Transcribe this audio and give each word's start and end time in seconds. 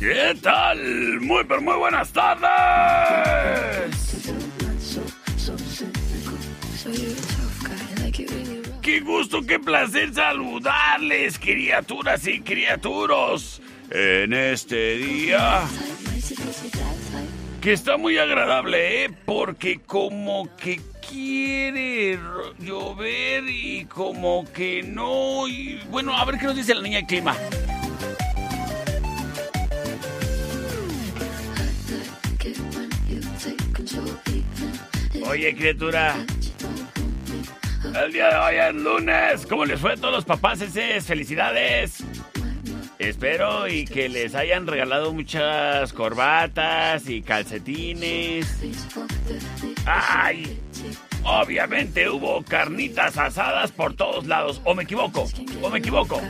¿Qué 0.00 0.34
tal? 0.40 1.20
Muy, 1.20 1.44
pero 1.44 1.60
muy 1.60 1.76
buenas 1.76 2.10
tardes. 2.10 2.48
Qué 8.80 9.00
gusto, 9.00 9.42
qué 9.42 9.58
placer 9.58 10.14
saludarles, 10.14 11.38
criaturas 11.38 12.26
y 12.26 12.40
criaturos, 12.40 13.60
en 13.90 14.32
este 14.32 14.96
día 14.96 15.64
que 17.60 17.74
está 17.74 17.98
muy 17.98 18.16
agradable, 18.16 19.04
¿eh? 19.04 19.10
Porque 19.26 19.80
como 19.80 20.48
que 20.56 20.80
quiere 21.06 22.18
llover 22.58 23.44
y 23.50 23.84
como 23.84 24.50
que 24.50 24.82
no. 24.82 25.46
Y 25.46 25.78
bueno, 25.90 26.16
a 26.16 26.24
ver 26.24 26.38
qué 26.38 26.46
nos 26.46 26.56
dice 26.56 26.74
la 26.74 26.80
niña 26.80 27.00
de 27.00 27.06
clima. 27.06 27.36
Oye, 35.30 35.54
criatura. 35.54 36.16
El 38.04 38.12
día 38.12 38.30
de 38.30 38.36
hoy 38.36 38.56
es 38.56 38.74
lunes. 38.74 39.46
¿Cómo 39.46 39.64
les 39.64 39.78
fue 39.78 39.92
a 39.92 39.96
todos 39.96 40.12
los 40.12 40.24
papás 40.24 40.60
ese? 40.60 41.00
Felicidades. 41.00 42.02
Espero 42.98 43.68
y 43.68 43.84
que 43.84 44.08
les 44.08 44.34
hayan 44.34 44.66
regalado 44.66 45.12
muchas 45.12 45.92
corbatas 45.92 47.08
y 47.08 47.22
calcetines. 47.22 48.44
¡Ay! 49.86 50.58
Obviamente 51.22 52.10
hubo 52.10 52.42
carnitas 52.42 53.16
asadas 53.16 53.70
por 53.70 53.94
todos 53.94 54.26
lados. 54.26 54.60
¿O 54.64 54.74
me 54.74 54.82
equivoco? 54.82 55.28
¿O 55.62 55.70
me 55.70 55.78
equivoco? 55.78 56.20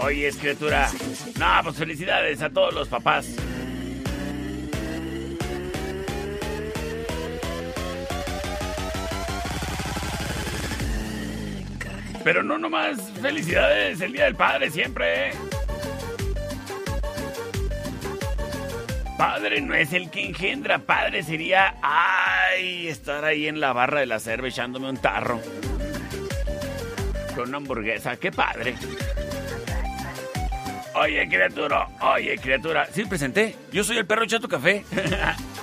Oye, 0.00 0.32
criatura. 0.32 0.90
No, 1.38 1.46
pues 1.62 1.76
felicidades 1.76 2.40
a 2.40 2.48
todos 2.48 2.72
los 2.72 2.88
papás. 2.88 3.36
Pero 12.28 12.42
no 12.42 12.58
nomás 12.58 12.98
felicidades 13.22 14.02
el 14.02 14.12
Día 14.12 14.24
del 14.24 14.34
Padre 14.34 14.70
siempre. 14.70 15.30
Padre 19.16 19.62
no 19.62 19.74
es 19.74 19.94
el 19.94 20.10
que 20.10 20.26
engendra, 20.26 20.78
padre 20.78 21.22
sería, 21.22 21.76
ay, 21.80 22.86
estar 22.88 23.24
ahí 23.24 23.48
en 23.48 23.60
la 23.60 23.72
barra 23.72 24.00
de 24.00 24.06
la 24.06 24.20
cerva 24.20 24.46
echándome 24.46 24.90
un 24.90 24.98
tarro. 24.98 25.40
Con 27.34 27.48
una 27.48 27.56
hamburguesa, 27.56 28.18
qué 28.18 28.30
padre. 28.30 28.74
Oye, 30.96 31.26
criatura, 31.30 31.88
oye, 32.02 32.36
criatura. 32.36 32.88
Sí, 32.92 33.06
presenté. 33.06 33.56
Yo 33.72 33.82
soy 33.82 33.96
el 33.96 34.06
perro 34.06 34.26
Chato 34.26 34.50
Café. 34.50 34.84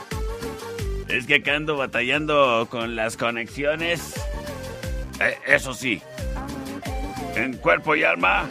es 1.10 1.28
que 1.28 1.36
acá 1.36 1.58
ando 1.58 1.78
batallando 1.78 2.68
con 2.72 2.96
las 2.96 3.18
conexiones. 3.18 4.16
Eh, 5.20 5.38
eso 5.46 5.76
sí, 5.76 6.02
en 7.36 7.58
cuerpo 7.58 7.96
y 7.96 8.04
alma. 8.04 8.48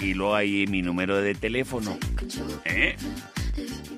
Y 0.00 0.14
luego 0.14 0.34
ahí 0.34 0.66
mi 0.66 0.82
número 0.82 1.22
de 1.22 1.34
teléfono. 1.34 1.96
¿Eh? 2.64 2.96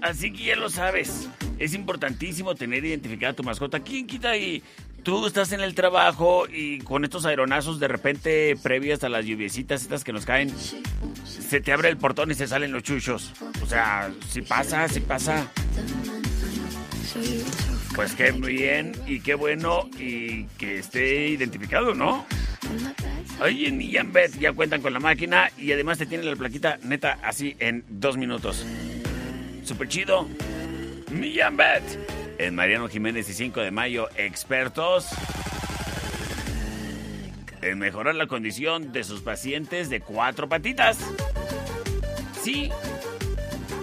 Así 0.02 0.32
que 0.32 0.44
ya 0.44 0.56
lo 0.56 0.68
sabes. 0.68 1.28
Es 1.58 1.72
importantísimo 1.72 2.54
tener 2.54 2.84
identificada 2.84 3.32
tu 3.32 3.42
mascota. 3.42 3.80
¿Quién 3.80 4.06
quita 4.06 4.36
y 4.36 4.62
tú 5.04 5.26
estás 5.26 5.52
en 5.52 5.60
el 5.60 5.74
trabajo 5.74 6.46
y 6.50 6.78
con 6.78 7.04
estos 7.04 7.26
aeronazos 7.26 7.78
de 7.78 7.86
repente 7.86 8.56
previas 8.60 9.04
a 9.04 9.08
las 9.08 9.24
lluviecitas 9.24 9.82
estas 9.82 10.02
que 10.02 10.12
nos 10.12 10.24
caen, 10.24 10.52
se 11.24 11.60
te 11.60 11.72
abre 11.72 11.90
el 11.90 11.98
portón 11.98 12.30
y 12.30 12.34
se 12.34 12.48
salen 12.48 12.72
los 12.72 12.82
chuchos? 12.82 13.32
O 13.62 13.66
sea, 13.66 14.10
si 14.28 14.42
pasa, 14.42 14.88
si 14.88 15.00
pasa. 15.00 15.46
Pues 17.94 18.14
qué 18.14 18.32
bien 18.32 18.92
y 19.06 19.20
qué 19.20 19.34
bueno 19.34 19.88
y 19.98 20.46
que 20.58 20.78
esté 20.78 21.28
identificado, 21.28 21.94
¿no? 21.94 22.26
Oye, 23.40 23.68
en 23.68 23.76
Millán 23.76 24.12
Bet 24.12 24.38
ya 24.38 24.52
cuentan 24.52 24.80
con 24.80 24.92
la 24.92 25.00
máquina 25.00 25.50
y 25.58 25.70
además 25.72 25.98
te 25.98 26.06
tienen 26.06 26.28
la 26.28 26.34
plaquita 26.34 26.78
neta 26.82 27.18
así 27.22 27.56
en 27.60 27.84
dos 27.88 28.16
minutos. 28.16 28.64
Super 29.64 29.86
chido. 29.86 30.26
Millán. 31.10 31.56
En 32.38 32.54
Mariano 32.54 32.88
Jiménez 32.88 33.28
y 33.28 33.32
5 33.32 33.60
de 33.60 33.70
mayo, 33.70 34.08
expertos 34.16 35.08
en 37.64 37.78
mejorar 37.78 38.14
la 38.14 38.26
condición 38.26 38.92
de 38.92 39.04
sus 39.04 39.22
pacientes 39.22 39.88
de 39.88 40.00
cuatro 40.00 40.48
patitas. 40.48 40.98
Sí. 42.42 42.70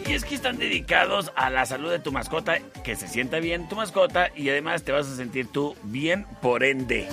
Y 0.05 0.13
es 0.13 0.25
que 0.25 0.35
están 0.35 0.57
dedicados 0.57 1.31
a 1.35 1.49
la 1.49 1.65
salud 1.65 1.89
de 1.89 1.99
tu 1.99 2.11
mascota, 2.11 2.59
que 2.83 2.95
se 2.95 3.07
sienta 3.07 3.39
bien 3.39 3.69
tu 3.69 3.75
mascota 3.75 4.29
y 4.35 4.49
además 4.49 4.83
te 4.83 4.91
vas 4.91 5.07
a 5.07 5.15
sentir 5.15 5.47
tú 5.47 5.75
bien 5.83 6.25
por 6.41 6.63
ende. 6.63 7.07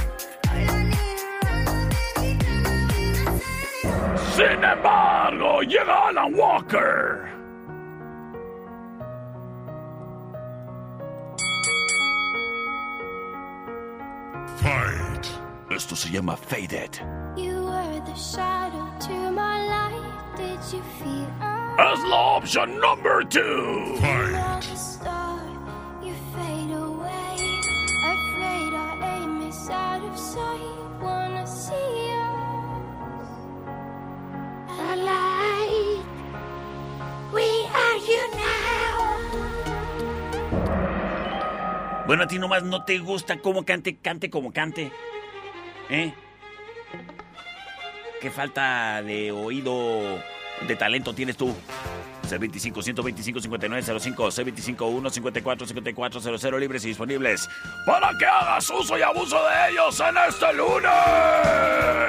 Sin 4.32 4.64
embargo, 4.64 5.60
llega 5.60 6.08
Alan 6.08 6.34
Walker. 6.34 7.28
Fight. 14.56 15.28
Esto 15.70 15.94
se 15.94 16.08
llama 16.08 16.34
Faded. 16.38 16.98
You 17.36 17.64
were 17.66 18.00
the 18.06 18.14
shadow 18.14 18.88
to 19.00 19.30
my 19.32 19.66
light. 19.66 20.34
Did 20.34 20.60
you 20.72 20.82
feel? 21.04 21.28
As 21.78 22.02
la 22.04 22.38
option 22.38 22.80
number 22.80 23.22
two. 23.22 23.98
Fight. 24.00 25.07
Bueno, 42.08 42.22
a 42.22 42.26
ti 42.26 42.38
nomás 42.38 42.62
no 42.62 42.84
te 42.84 42.98
gusta 43.00 43.36
cómo 43.40 43.66
cante, 43.66 43.98
cante 43.98 44.30
como 44.30 44.50
cante. 44.50 44.90
¿Eh? 45.90 46.14
¿Qué 48.18 48.30
falta 48.30 49.02
de 49.02 49.30
oído, 49.30 50.18
de 50.66 50.74
talento 50.74 51.12
tienes 51.12 51.36
tú? 51.36 51.54
C25 52.26 52.82
125 52.82 53.40
5905 53.40 54.26
C25 54.28 54.90
1 54.90 55.10
54 55.10 55.66
54 55.66 56.38
00 56.38 56.58
libres 56.58 56.82
y 56.86 56.88
disponibles 56.88 57.46
para 57.84 58.16
que 58.18 58.24
hagas 58.24 58.70
uso 58.70 58.96
y 58.96 59.02
abuso 59.02 59.36
de 59.46 59.70
ellos 59.70 60.00
en 60.00 60.16
este 60.16 60.52
lunes. 60.54 62.07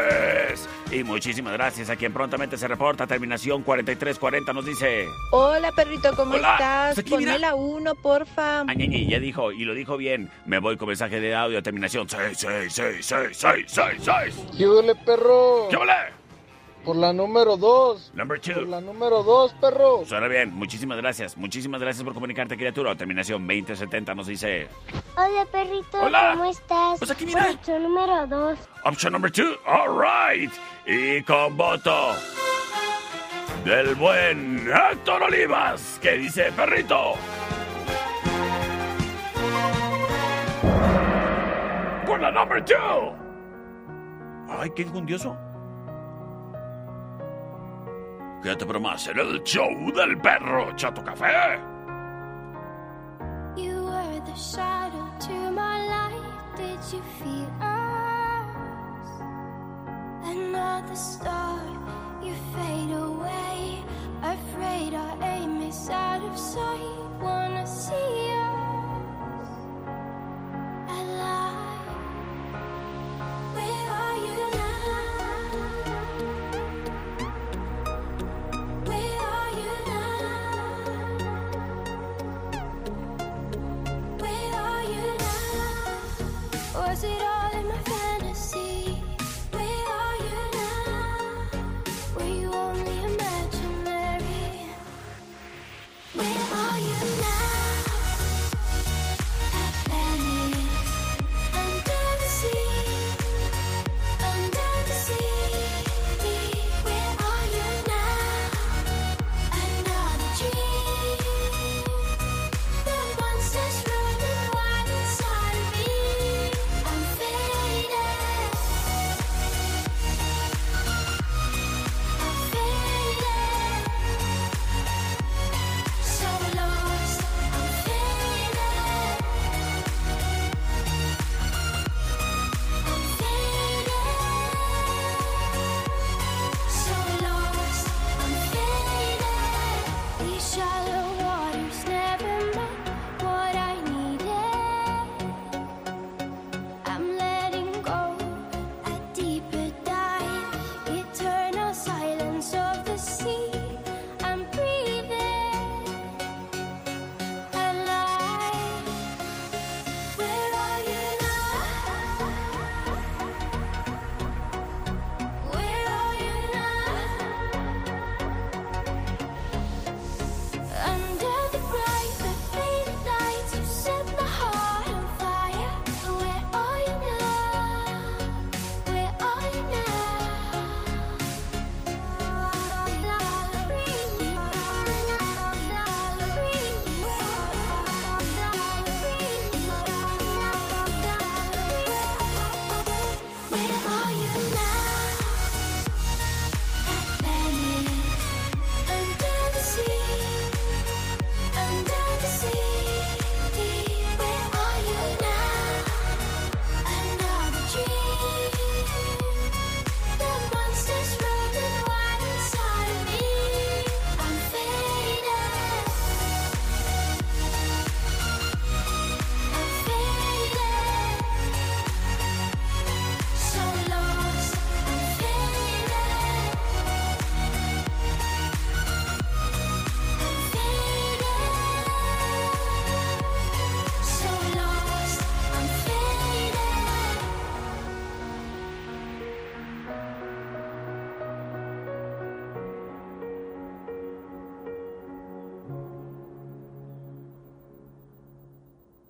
Y 0.92 1.04
muchísimas 1.04 1.54
gracias 1.54 1.90
a 1.90 1.96
quien 1.96 2.14
prontamente 2.14 2.56
se 2.58 2.68
reporta. 2.68 3.08
Terminación 3.08 3.64
4340 3.64 4.54
nos 4.54 4.66
dice. 4.66 5.08
Hola 5.32 5.72
perrito, 5.72 6.16
¿cómo 6.16 6.36
Hola, 6.36 6.54
estás? 6.54 7.00
aquí, 7.00 7.10
Ponme 7.12 7.40
la 7.40 7.56
1, 7.56 7.96
porfa. 7.96 8.64
Ya 9.08 9.20
dijo, 9.20 9.52
y 9.52 9.66
lo 9.66 9.74
dijo 9.74 9.98
bien. 9.98 10.30
Me 10.46 10.60
voy 10.60 10.78
con 10.78 10.88
mensaje 10.88 11.20
de 11.20 11.36
audio. 11.36 11.62
Terminación 11.62 12.08
6666666. 12.08 14.58
¿Qué 14.58 14.68
huele, 14.68 14.96
perro? 14.96 15.68
¿Qué? 15.70 15.78
Por 16.86 16.96
la 16.96 17.14
número 17.14 17.58
dos. 17.58 18.12
Number 18.16 18.40
Por 18.42 18.54
two. 18.54 18.66
la 18.66 18.82
número 18.82 19.22
dos, 19.24 19.54
perro. 19.54 20.06
Suena 20.06 20.28
bien. 20.28 20.54
Muchísimas 20.54 20.98
gracias. 20.98 21.38
Muchísimas 21.38 21.82
gracias 21.82 22.04
por 22.04 22.14
comunicarte, 22.14 22.56
criatura. 22.58 22.96
Terminación 22.96 23.46
2070 23.46 24.16
nos 24.16 24.28
dice. 24.28 24.68
Hola, 25.16 25.46
perrito. 25.52 26.02
Hola. 26.02 26.32
¿Cómo 26.36 26.46
estás? 26.50 26.98
Pues 27.00 27.12
aquí, 27.12 27.26
mira. 27.26 27.52
Opción 27.52 27.84
número 27.84 28.26
dos. 28.28 28.58
Option 28.86 29.12
number 29.14 29.32
two. 29.32 29.56
All 29.68 29.90
right. 30.00 30.52
Y 30.86 31.22
con 31.24 31.56
voto 31.58 32.14
del 33.66 33.94
buen 33.96 34.68
Héctor 34.92 35.24
Olivas, 35.24 36.00
que 36.02 36.14
dice 36.14 36.52
perrito. 36.54 37.14
Por 42.06 42.20
la 42.22 42.32
number 42.32 42.64
two. 42.66 43.14
Ay, 44.50 44.72
qué 44.76 44.82
incundioso. 44.84 45.38
Quédate 48.42 48.66
por 48.66 48.80
más 48.80 49.06
en 49.08 49.20
el 49.20 49.44
show 49.44 49.70
del 49.94 50.18
perro 50.22 50.72
Chato 50.76 51.04
Café. 51.04 51.60
You 53.58 53.84
were 53.84 54.22
the 54.26 54.36
shadow 54.36 55.06
to 55.28 55.52
my 55.52 55.86
light. 55.88 56.24
Did 56.56 56.80
you 56.94 57.02
feel 57.20 57.50
us? 57.60 59.10
Another 60.24 60.96
star, 60.96 61.60
you 62.24 62.34
fade 62.56 62.92
away. 62.96 63.84
Afraid 64.24 64.94
our 64.94 65.18
aim 65.22 65.62
is 65.62 65.90
out 65.90 66.22
of 66.24 66.38
sight. 66.38 66.80
Wanna 67.20 67.68
see 67.68 68.32
us 68.32 69.50
alive. 70.88 71.88
Where 73.54 73.90
are 73.92 74.18
you 74.18 74.59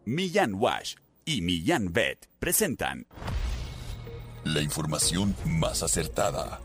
Millán 0.10 0.56
Wash 0.56 0.96
y 1.24 1.44
Millán 1.44 1.94
Vet 1.94 2.28
presentan 2.40 3.06
La 4.44 4.60
información 4.60 5.36
más 5.46 5.84
acertada. 5.84 6.62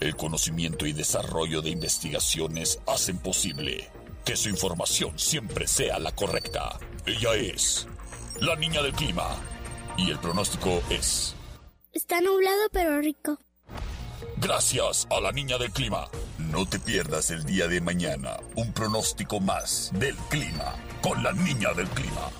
El 0.00 0.14
conocimiento 0.14 0.86
y 0.86 0.92
desarrollo 0.92 1.60
de 1.60 1.70
investigaciones 1.70 2.78
hacen 2.86 3.18
posible 3.18 3.90
que 4.24 4.36
su 4.36 4.48
información 4.48 5.18
siempre 5.18 5.66
sea 5.66 5.98
la 5.98 6.12
correcta. 6.12 6.78
Ella 7.04 7.34
es 7.34 7.88
la 8.40 8.54
niña 8.54 8.80
del 8.80 8.92
clima. 8.92 9.40
Y 9.96 10.12
el 10.12 10.20
pronóstico 10.20 10.80
es... 10.88 11.34
Está 11.92 12.20
nublado 12.20 12.68
pero 12.70 13.00
rico. 13.00 13.40
Gracias 14.36 15.08
a 15.10 15.20
la 15.20 15.32
niña 15.32 15.58
del 15.58 15.72
clima. 15.72 16.06
No 16.38 16.64
te 16.64 16.78
pierdas 16.78 17.32
el 17.32 17.42
día 17.42 17.66
de 17.66 17.80
mañana 17.80 18.36
un 18.54 18.72
pronóstico 18.72 19.40
más 19.40 19.90
del 19.94 20.14
clima 20.30 20.76
con 21.02 21.24
la 21.24 21.32
niña 21.32 21.72
del 21.72 21.88
clima. 21.88 22.30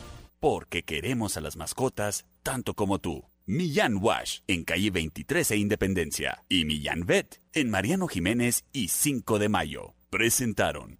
Porque 0.44 0.82
queremos 0.82 1.38
a 1.38 1.40
las 1.40 1.56
mascotas 1.56 2.26
tanto 2.42 2.74
como 2.74 2.98
tú. 2.98 3.24
Millán 3.46 3.96
Wash 3.98 4.40
en 4.46 4.64
calle 4.64 4.90
23 4.90 5.52
e 5.52 5.56
Independencia 5.56 6.44
y 6.50 6.66
Millán 6.66 7.06
Vet 7.06 7.40
en 7.54 7.70
Mariano 7.70 8.08
Jiménez 8.08 8.66
y 8.70 8.88
5 8.88 9.38
de 9.38 9.48
mayo. 9.48 9.94
Presentaron 10.10 10.98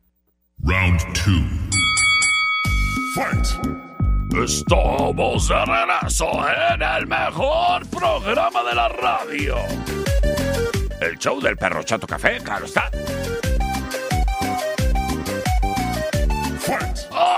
Round 0.60 0.98
2. 1.02 1.34
Fight. 3.14 3.46
Estamos 4.42 5.46
de 5.46 5.64
regreso 5.66 6.30
en 6.72 6.80
el 6.80 7.06
mejor 7.06 7.86
programa 7.90 8.64
de 8.64 8.74
la 8.74 8.88
radio. 8.88 9.56
El 11.02 11.18
show 11.18 11.38
del 11.38 11.58
perro 11.58 11.82
Chato 11.82 12.06
Café, 12.06 12.38
claro 12.42 12.64
está. 12.64 12.90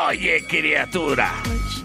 Oye, 0.09 0.47
criatura, 0.49 1.33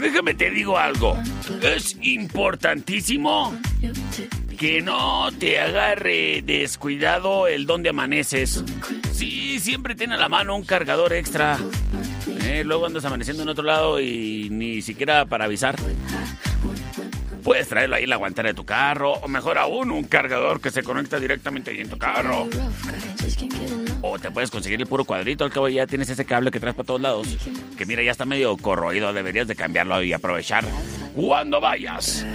déjame 0.01 0.33
te 0.33 0.49
digo 0.49 0.77
algo. 0.77 1.17
Es 1.61 1.97
importantísimo 2.01 3.55
que 4.57 4.81
no 4.81 5.29
te 5.39 5.59
agarre 5.59 6.41
descuidado 6.41 7.47
el 7.47 7.65
donde 7.65 7.89
amaneces. 7.89 8.63
Sí, 9.13 9.59
siempre 9.59 9.95
tiene 9.95 10.15
a 10.15 10.17
la 10.17 10.29
mano 10.29 10.55
un 10.55 10.63
cargador 10.63 11.13
extra. 11.13 11.57
Eh, 12.43 12.63
luego 12.65 12.85
andas 12.85 13.05
amaneciendo 13.05 13.43
en 13.43 13.49
otro 13.49 13.63
lado 13.63 13.99
y 13.99 14.49
ni 14.51 14.81
siquiera 14.81 15.25
para 15.25 15.45
avisar. 15.45 15.75
Puedes 17.43 17.67
traerlo 17.67 17.95
ahí 17.95 18.03
en 18.03 18.09
la 18.09 18.17
guantera 18.17 18.49
de 18.49 18.53
tu 18.53 18.65
carro, 18.65 19.13
o 19.13 19.27
mejor 19.27 19.57
aún, 19.57 19.91
un 19.91 20.03
cargador 20.03 20.61
que 20.61 20.69
se 20.71 20.83
conecta 20.83 21.19
directamente 21.19 21.71
ahí 21.71 21.79
en 21.79 21.89
tu 21.89 21.97
carro. 21.97 22.47
O 24.01 24.19
te 24.19 24.31
puedes 24.31 24.51
conseguir 24.51 24.79
el 24.79 24.87
puro 24.87 25.05
cuadrito, 25.05 25.43
al 25.43 25.51
cabo 25.51 25.67
ya 25.67 25.87
tienes 25.87 26.09
ese 26.09 26.25
cable 26.25 26.51
que 26.51 26.59
traes 26.59 26.75
para 26.75 26.85
todos 26.85 27.01
lados. 27.01 27.37
Que 27.77 27.85
mira, 27.85 28.03
ya 28.03 28.11
está 28.11 28.25
medio 28.25 28.55
corroído, 28.57 29.11
deberías 29.13 29.47
de 29.47 29.55
cambiarlo 29.55 30.03
y 30.03 30.13
aprovechar. 30.13 30.65
Cuando 31.15 31.59
vayas 31.59 32.25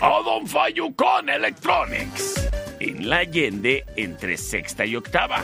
a 0.00 0.08
Don 0.24 0.46
Fayucón 0.46 1.28
Electronics, 1.28 2.48
en 2.80 3.08
La 3.08 3.18
Allende, 3.18 3.84
entre 3.96 4.36
sexta 4.36 4.84
y 4.84 4.96
octava. 4.96 5.42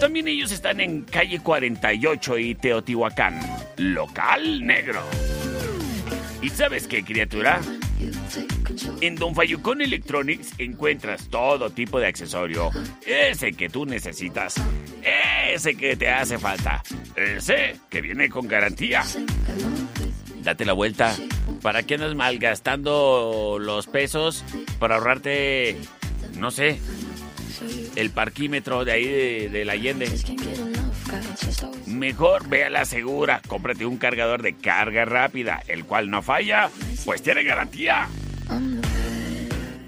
También 0.00 0.28
ellos 0.28 0.52
están 0.52 0.80
en 0.80 1.02
calle 1.02 1.40
48 1.40 2.38
y 2.38 2.54
Teotihuacán, 2.54 3.40
local 3.78 4.66
negro. 4.66 5.02
¿Y 6.44 6.50
sabes 6.50 6.86
qué, 6.86 7.02
criatura? 7.02 7.58
En 9.00 9.16
Don 9.16 9.34
Fayucón 9.34 9.80
Electronics 9.80 10.52
encuentras 10.58 11.30
todo 11.30 11.70
tipo 11.70 11.98
de 11.98 12.06
accesorio. 12.06 12.70
Ese 13.06 13.52
que 13.52 13.70
tú 13.70 13.86
necesitas. 13.86 14.56
Ese 15.50 15.74
que 15.74 15.96
te 15.96 16.10
hace 16.10 16.36
falta. 16.38 16.82
Ese 17.16 17.76
que 17.88 18.02
viene 18.02 18.28
con 18.28 18.46
garantía. 18.46 19.04
Date 20.42 20.66
la 20.66 20.74
vuelta. 20.74 21.16
¿Para 21.62 21.82
qué 21.82 21.94
andas 21.94 22.14
malgastando 22.14 23.56
los 23.58 23.86
pesos? 23.86 24.44
Para 24.78 24.96
ahorrarte, 24.96 25.78
no 26.36 26.50
sé, 26.50 26.78
el 27.96 28.10
parquímetro 28.10 28.84
de 28.84 28.92
ahí 28.92 29.06
de, 29.06 29.48
de 29.48 29.64
la 29.64 29.72
Allende. 29.72 30.10
Mejor 31.86 32.48
ve 32.48 32.64
a 32.64 32.70
la 32.70 32.84
segura, 32.84 33.40
cómprate 33.46 33.86
un 33.86 33.96
cargador 33.96 34.42
de 34.42 34.54
carga 34.54 35.04
rápida, 35.04 35.62
el 35.68 35.84
cual 35.84 36.10
no 36.10 36.22
falla, 36.22 36.70
pues 37.04 37.22
tiene 37.22 37.44
garantía. 37.44 38.08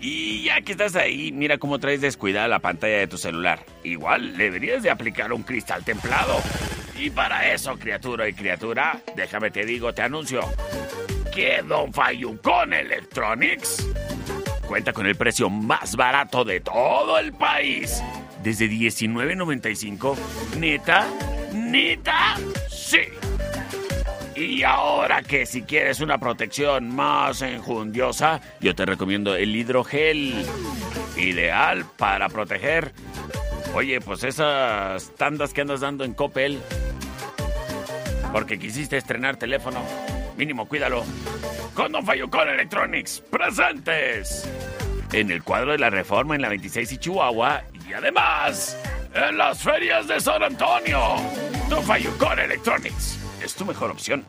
Y 0.00 0.44
ya 0.44 0.60
que 0.60 0.72
estás 0.72 0.94
ahí, 0.94 1.32
mira 1.32 1.58
cómo 1.58 1.78
traes 1.78 2.00
descuidada 2.00 2.48
la 2.48 2.60
pantalla 2.60 2.98
de 2.98 3.08
tu 3.08 3.18
celular. 3.18 3.64
Igual 3.82 4.36
deberías 4.36 4.82
de 4.82 4.90
aplicar 4.90 5.32
un 5.32 5.42
cristal 5.42 5.84
templado. 5.84 6.40
Y 6.98 7.10
para 7.10 7.52
eso, 7.52 7.76
criatura 7.78 8.28
y 8.28 8.32
criatura, 8.32 9.00
déjame 9.16 9.50
te 9.50 9.64
digo, 9.64 9.92
te 9.92 10.02
anuncio 10.02 10.40
que 11.34 11.62
Don 11.62 12.72
Electronics 12.72 13.86
cuenta 14.66 14.92
con 14.94 15.06
el 15.06 15.16
precio 15.16 15.50
más 15.50 15.94
barato 15.94 16.44
de 16.44 16.60
todo 16.60 17.18
el 17.18 17.32
país. 17.34 18.02
Desde 18.42 18.68
$19.95. 18.68 20.16
¿Neta? 20.58 21.06
¿Neta? 21.52 22.36
Sí. 22.68 22.98
Y 24.36 24.62
ahora 24.62 25.22
que 25.22 25.46
si 25.46 25.62
quieres 25.62 26.00
una 26.00 26.18
protección 26.18 26.94
más 26.94 27.40
enjundiosa, 27.40 28.42
yo 28.60 28.74
te 28.74 28.84
recomiendo 28.84 29.34
el 29.34 29.56
hidrogel. 29.56 30.44
Ideal 31.16 31.86
para 31.96 32.28
proteger. 32.28 32.92
Oye, 33.74 34.00
pues 34.00 34.24
esas 34.24 35.10
tandas 35.16 35.54
que 35.54 35.62
andas 35.62 35.80
dando 35.80 36.04
en 36.04 36.12
Coppel. 36.12 36.60
Porque 38.32 38.58
quisiste 38.58 38.98
estrenar 38.98 39.36
teléfono. 39.36 39.80
Mínimo, 40.36 40.68
cuídalo. 40.68 41.04
Con 41.74 41.92
Don 41.92 42.04
Electronics, 42.48 43.22
presentes. 43.30 44.46
En 45.12 45.30
el 45.30 45.42
cuadro 45.42 45.72
de 45.72 45.78
la 45.78 45.88
Reforma 45.88 46.34
en 46.34 46.42
la 46.42 46.50
26 46.50 46.92
y 46.92 46.98
Chihuahua. 46.98 47.62
Y 47.88 47.92
además, 47.92 48.76
en 49.14 49.38
las 49.38 49.62
ferias 49.62 50.08
de 50.08 50.20
San 50.20 50.42
Antonio. 50.42 51.16
Don 51.68 51.82
Fayucón 51.82 52.38
Electronics 52.38 53.18
es 53.42 53.54
tu 53.54 53.64
mejor 53.64 53.90
opción. 53.90 54.24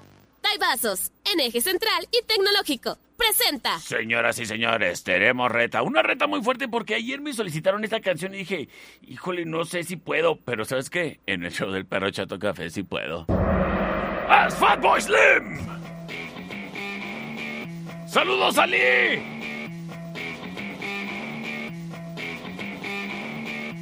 Vasos, 0.59 1.11
en 1.31 1.39
eje 1.39 1.61
central 1.61 2.07
y 2.11 2.25
tecnológico. 2.25 2.97
Presenta. 3.15 3.79
Señoras 3.79 4.39
y 4.39 4.45
señores, 4.45 5.03
tenemos 5.03 5.51
reta. 5.51 5.81
Una 5.83 6.01
reta 6.01 6.25
muy 6.27 6.41
fuerte 6.41 6.67
porque 6.67 6.95
ayer 6.95 7.21
me 7.21 7.33
solicitaron 7.33 7.83
esta 7.83 7.99
canción 7.99 8.33
y 8.33 8.39
dije, 8.39 8.69
híjole, 9.01 9.45
no 9.45 9.65
sé 9.65 9.83
si 9.83 9.97
puedo, 9.97 10.39
pero 10.39 10.65
¿sabes 10.65 10.89
qué? 10.89 11.19
En 11.25 11.43
el 11.43 11.51
show 11.51 11.71
del 11.71 11.85
perro 11.85 12.09
Chato 12.11 12.39
Café 12.39 12.69
sí 12.69 12.83
puedo. 12.83 13.25
¡Es 13.27 14.55
Fatboy 14.55 15.01
Slim! 15.01 15.67
¡Saludos 18.07 18.57
a 18.57 18.65
Lee! 18.65 19.36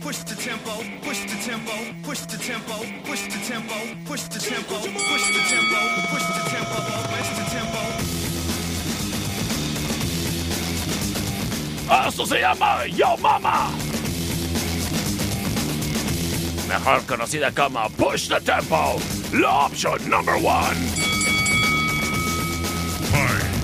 Push 0.05 0.19
the 0.19 0.35
tempo, 0.35 0.69
push 1.01 1.25
the 1.25 1.35
tempo, 1.43 1.71
push 2.03 2.19
the 2.27 2.37
tempo, 2.37 2.75
push 3.05 3.23
the 3.25 3.39
tempo, 3.39 3.73
push 4.05 4.21
the 4.29 4.37
tempo, 4.37 4.77
push 4.77 5.33
the 5.33 5.41
tempo, 5.49 5.79
push 6.11 6.25
the 6.29 6.43
tempo, 6.45 6.77
push 7.09 7.29
the 7.33 7.45
tempo. 7.49 7.81
¡Esto 12.07 12.25
se 12.27 12.39
llama 12.39 12.85
Yo 12.85 13.17
Mama! 13.17 13.71
Mejor 16.67 17.03
conocida 17.07 17.51
como 17.51 17.89
Push 17.97 18.27
the 18.27 18.39
Tempo, 18.41 18.99
la 19.33 19.65
opción 19.65 20.07
number 20.07 20.35
one. 20.35 21.05
Sin 23.11 23.54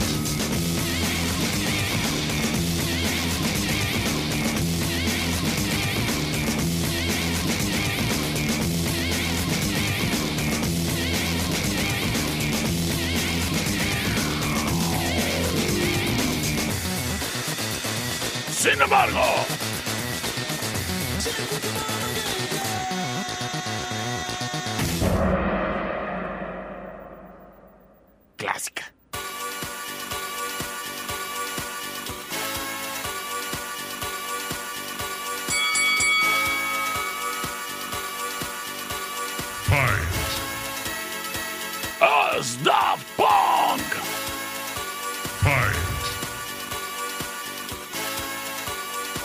Daft 42.64 43.08
Punk. 43.18 43.82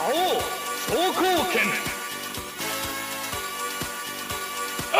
¡Oh! 0.08 0.40
¡Shokoken! 0.88 1.70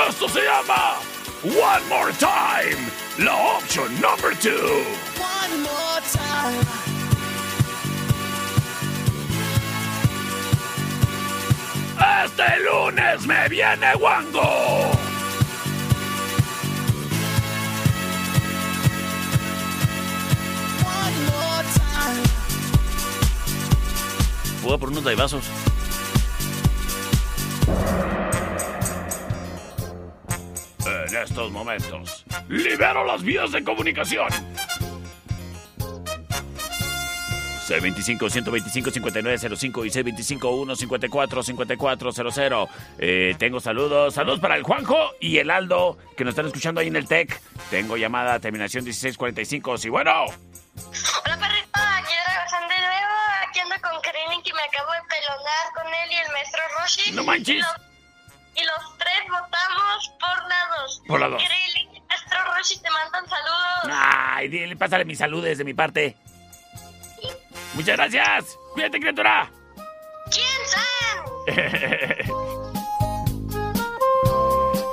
Esto 0.08 0.28
se 0.28 0.40
llama 0.42 0.98
One 1.44 1.86
More 1.88 2.12
Time, 2.12 2.90
la 3.18 3.56
opción 3.56 3.98
number 4.00 4.34
two. 4.34 4.84
One 5.18 5.62
more 5.62 6.00
time. 6.12 6.66
Este 12.24 12.60
lunes 12.64 13.26
me 13.26 13.48
viene 13.48 13.94
guango. 13.94 15.05
Por 24.78 24.90
unos 24.90 25.04
daibazos. 25.04 25.48
En 31.08 31.16
estos 31.16 31.50
momentos, 31.50 32.26
libero 32.48 33.06
las 33.06 33.22
vías 33.22 33.52
de 33.52 33.64
comunicación. 33.64 34.28
C25-125-5905 37.66 39.86
y 39.86 39.90
C25-154-5400. 40.36 42.68
Eh, 42.98 43.34
tengo 43.38 43.60
saludos. 43.60 44.12
Saludos 44.14 44.40
para 44.40 44.56
el 44.56 44.62
Juanjo 44.62 45.12
y 45.20 45.38
el 45.38 45.50
Aldo 45.50 45.96
que 46.16 46.24
nos 46.24 46.32
están 46.32 46.44
escuchando 46.46 46.82
ahí 46.82 46.88
en 46.88 46.96
el 46.96 47.08
TEC. 47.08 47.40
Tengo 47.70 47.96
llamada 47.96 48.38
terminación 48.40 48.84
1645. 48.84 49.78
Sí, 49.78 49.88
bueno. 49.88 50.26
Acabo 54.66 54.92
de 54.92 55.02
pelonar 55.08 55.72
con 55.74 55.86
él 55.86 56.10
y 56.10 56.16
el 56.16 56.32
maestro 56.32 56.60
Roshi. 56.80 57.12
No 57.12 57.24
manches. 57.24 57.56
Y 57.56 57.60
los, 57.60 57.76
y 58.54 58.64
los 58.64 58.98
tres 58.98 59.22
votamos 59.28 60.12
por 60.20 60.48
la 60.48 60.66
dos. 60.78 61.02
Por 61.06 61.20
la 61.20 61.28
dos. 61.28 61.42
Krillin 61.42 61.94
y 61.96 62.00
maestro 62.00 62.38
Roshi 62.54 62.78
te 62.78 62.90
mandan 62.90 63.28
saludos. 63.28 63.90
Ay, 63.92 64.48
dile, 64.48 64.76
pásale 64.76 65.04
mis 65.04 65.18
saludes 65.18 65.58
de 65.58 65.64
mi 65.64 65.74
parte. 65.74 66.16
Muchas 67.74 67.96
gracias. 67.96 68.58
Cuídate, 68.72 68.98
criatura. 68.98 69.50
¿Quién 70.30 70.46
son? 70.66 70.86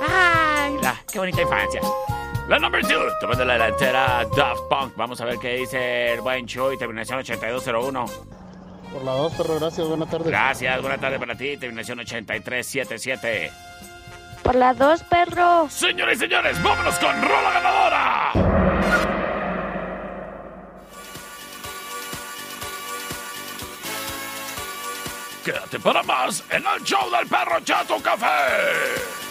Ay, 0.08 0.76
la, 0.82 0.96
qué 1.10 1.18
bonita 1.18 1.42
infancia. 1.42 1.80
La 2.48 2.58
number 2.58 2.82
two, 2.82 3.00
tomando 3.20 3.44
la 3.44 3.54
delantera 3.54 4.26
Daft 4.36 4.62
Punk. 4.68 4.94
Vamos 4.96 5.18
a 5.20 5.24
ver 5.24 5.38
qué 5.38 5.54
dice 5.54 6.12
el 6.12 6.20
buen 6.20 6.46
Chuy, 6.46 6.76
terminación 6.76 7.18
8201. 7.20 8.04
Por 8.94 9.02
la 9.02 9.10
dos, 9.10 9.32
perro, 9.34 9.58
gracias, 9.58 9.88
buenas 9.88 10.08
tardes. 10.08 10.28
Gracias, 10.28 10.80
buena 10.80 10.98
tarde 10.98 11.18
para 11.18 11.34
ti, 11.34 11.56
terminación 11.56 11.98
8377. 11.98 13.50
Por 14.40 14.54
la 14.54 14.72
dos, 14.72 15.02
perro. 15.02 15.68
Señores 15.68 16.18
y 16.18 16.20
señores, 16.20 16.62
vámonos 16.62 16.94
con 17.00 17.20
Rola 17.20 17.50
Ganadora. 17.54 18.32
Quédate 25.44 25.80
para 25.80 26.04
más 26.04 26.44
en 26.50 26.62
el 26.64 26.84
show 26.84 27.10
del 27.10 27.26
perro 27.26 27.58
Chato 27.64 27.96
Café. 28.00 29.23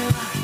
bye. 0.00 0.43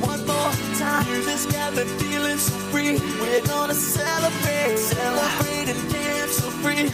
One 0.00 0.24
more 0.26 0.52
time. 0.78 1.06
Got 1.50 1.74
me 1.74 1.84
feeling 1.98 2.38
so 2.38 2.54
free. 2.70 2.98
We're 3.20 3.44
gonna 3.46 3.74
celebrate, 3.74 4.78
celebrate 4.78 5.68
and 5.68 5.92
dance 5.92 6.32
so 6.38 6.50
free. 6.62 6.90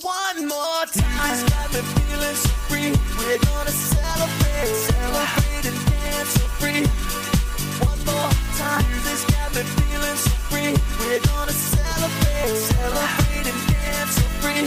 One 0.00 0.46
more 0.46 0.84
time. 0.94 1.46
Got 1.48 1.72
me 1.74 1.80
feeling 1.80 2.36
so 2.36 2.50
free. 2.68 2.90
We're 3.18 3.38
gonna 3.38 3.70
celebrate, 3.70 4.74
celebrate 4.90 5.66
and 5.66 5.80
dance 5.90 6.30
so 6.38 6.44
free. 6.60 6.82
One 7.82 8.00
more 8.06 8.30
time. 8.58 8.84
Got 9.34 9.54
me 9.54 9.62
feeling 9.62 10.18
so 10.24 10.30
free. 10.50 10.72
We're 11.00 11.20
gonna 11.20 11.52
celebrate, 11.52 12.56
celebrate 12.70 13.46
and 13.50 13.60
dance 13.74 14.14
so 14.14 14.26
free. 14.42 14.64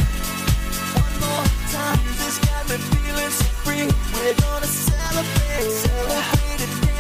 One 1.00 1.16
more 1.24 1.46
time. 1.72 2.00
This 2.20 2.38
got 2.40 2.64
me 2.70 2.78
feeling 2.92 3.32
so 3.40 3.46
free. 3.64 3.86
We're 4.16 4.36
gonna 4.36 4.68
celebrate, 4.68 5.72
celebrate 5.72 6.47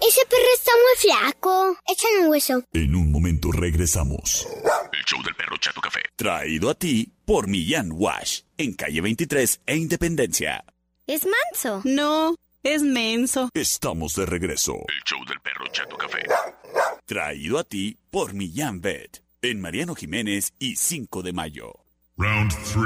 Ese 0.00 0.26
perro 0.26 0.42
está 0.54 0.72
muy 0.72 0.96
flaco. 0.98 1.76
Échale 1.86 2.24
un 2.24 2.30
hueso. 2.30 2.64
En 2.72 2.96
un 2.96 3.12
momento 3.12 3.52
regresamos. 3.52 4.44
El 4.92 5.04
show 5.04 5.22
del 5.22 5.34
perro 5.36 5.56
Chato 5.58 5.80
Café. 5.80 6.00
Traído 6.16 6.68
a 6.68 6.74
ti 6.74 7.12
por 7.24 7.46
Millán 7.46 7.92
Wash. 7.92 8.40
En 8.58 8.72
calle 8.72 9.00
23 9.00 9.60
e 9.66 9.76
Independencia. 9.76 10.64
Es 11.06 11.26
manso. 11.26 11.82
No, 11.84 12.34
es 12.62 12.82
menso. 12.82 13.48
Estamos 13.54 14.14
de 14.14 14.26
regreso. 14.26 14.74
El 14.88 15.02
show 15.04 15.24
del 15.26 15.40
perro 15.40 15.66
Chato 15.72 15.96
Café. 15.96 16.22
Traído 17.06 17.58
a 17.58 17.64
ti 17.64 17.96
por 18.10 18.34
Millán 18.34 18.80
Vet. 18.80 19.22
En 19.42 19.60
Mariano 19.60 19.94
Jiménez 19.94 20.52
y 20.58 20.76
5 20.76 21.22
de 21.22 21.32
mayo. 21.32 21.72
Round 22.18 22.52
3. 22.52 22.84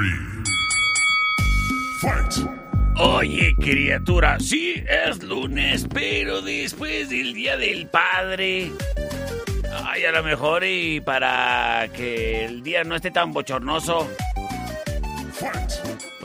Fight. 2.01 2.49
Oye, 2.97 3.53
criatura, 3.59 4.39
sí 4.39 4.81
es 4.87 5.21
lunes, 5.21 5.85
pero 5.93 6.41
después 6.41 7.09
del 7.09 7.33
Día 7.33 7.57
del 7.57 7.89
Padre. 7.89 8.71
Ay, 9.83 10.05
a 10.05 10.11
lo 10.11 10.23
mejor 10.23 10.63
y 10.63 11.01
para 11.01 11.89
que 11.93 12.45
el 12.45 12.63
día 12.63 12.85
no 12.85 12.95
esté 12.95 13.11
tan 13.11 13.33
bochornoso. 13.33 14.09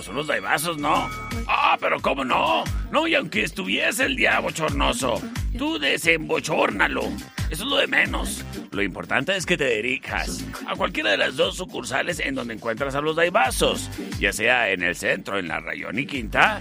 Pues 0.00 0.06
son 0.06 0.16
los 0.16 0.28
daibazos, 0.28 0.78
¿no? 0.78 1.10
Ah, 1.46 1.76
pero 1.78 2.00
¿cómo 2.00 2.24
no? 2.24 2.64
No, 2.90 3.06
y 3.06 3.14
aunque 3.14 3.42
estuviese 3.42 4.06
el 4.06 4.16
día 4.16 4.40
bochornoso, 4.40 5.20
tú 5.56 5.78
desembochórnalo. 5.78 7.02
Eso 7.50 7.64
es 7.64 7.68
lo 7.68 7.76
de 7.78 7.88
menos. 7.88 8.44
Lo 8.70 8.82
importante 8.82 9.36
es 9.36 9.44
que 9.44 9.56
te 9.56 9.68
dirijas 9.76 10.44
a 10.66 10.76
cualquiera 10.76 11.10
de 11.10 11.16
las 11.16 11.36
dos 11.36 11.56
sucursales 11.56 12.20
en 12.20 12.36
donde 12.36 12.54
encuentras 12.54 12.94
a 12.94 13.00
los 13.00 13.16
daibazos, 13.16 13.90
ya 14.20 14.32
sea 14.32 14.70
en 14.70 14.84
el 14.84 14.94
centro, 14.94 15.38
en 15.38 15.48
la 15.48 15.58
Rayón 15.58 15.98
y 15.98 16.06
Quinta, 16.06 16.60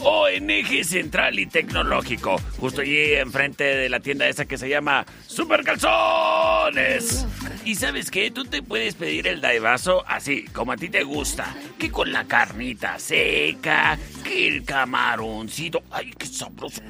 o 0.00 0.28
en 0.28 0.50
Eje 0.50 0.84
Central 0.84 1.38
y 1.38 1.46
Tecnológico, 1.46 2.36
justo 2.58 2.82
allí 2.82 3.14
enfrente 3.14 3.64
de 3.64 3.88
la 3.88 4.00
tienda 4.00 4.28
esa 4.28 4.44
que 4.44 4.58
se 4.58 4.68
llama 4.68 5.06
Super 5.26 5.64
Calzones. 5.64 7.26
Y 7.64 7.76
sabes 7.76 8.10
qué, 8.10 8.30
tú 8.30 8.44
te 8.44 8.62
puedes 8.62 8.94
pedir 8.94 9.26
el 9.26 9.40
daibazo 9.40 10.04
así, 10.06 10.44
como 10.52 10.72
a 10.72 10.76
ti 10.76 10.90
te 10.90 11.02
gusta, 11.02 11.56
que 11.78 11.90
con 11.90 12.12
la 12.12 12.24
carnita 12.24 12.98
seca, 12.98 13.98
que 14.22 14.48
el 14.48 14.64
camaroncito, 14.64 15.82
ay, 15.90 16.12
qué 16.18 16.26
sabroso, 16.26 16.82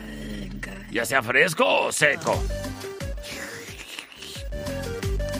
ya 0.91 1.05
sea 1.05 1.23
fresco 1.23 1.87
o 1.87 1.93
seco. 1.93 2.43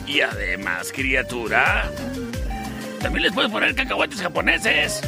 Y 0.05 0.21
además, 0.21 0.91
criatura, 0.93 1.91
también 3.01 3.23
les 3.23 3.33
puedes 3.33 3.51
poner 3.51 3.75
cacahuates 3.75 4.21
japoneses. 4.21 5.01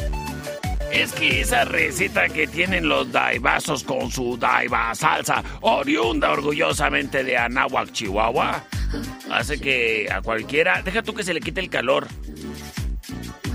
Es 0.92 1.12
que 1.12 1.40
esa 1.40 1.64
receta 1.64 2.28
que 2.28 2.46
tienen 2.46 2.88
los 2.88 3.10
daibazos 3.12 3.84
con 3.84 4.10
su 4.10 4.36
daiba 4.36 4.94
salsa, 4.94 5.42
oriunda 5.60 6.30
orgullosamente 6.30 7.22
de 7.22 7.38
Anáhuac, 7.38 7.92
Chihuahua, 7.92 8.64
hace 9.30 9.60
que 9.60 10.08
a 10.10 10.20
cualquiera, 10.20 10.82
deja 10.82 11.02
tú 11.02 11.14
que 11.14 11.22
se 11.22 11.32
le 11.32 11.40
quite 11.40 11.60
el 11.60 11.70
calor, 11.70 12.08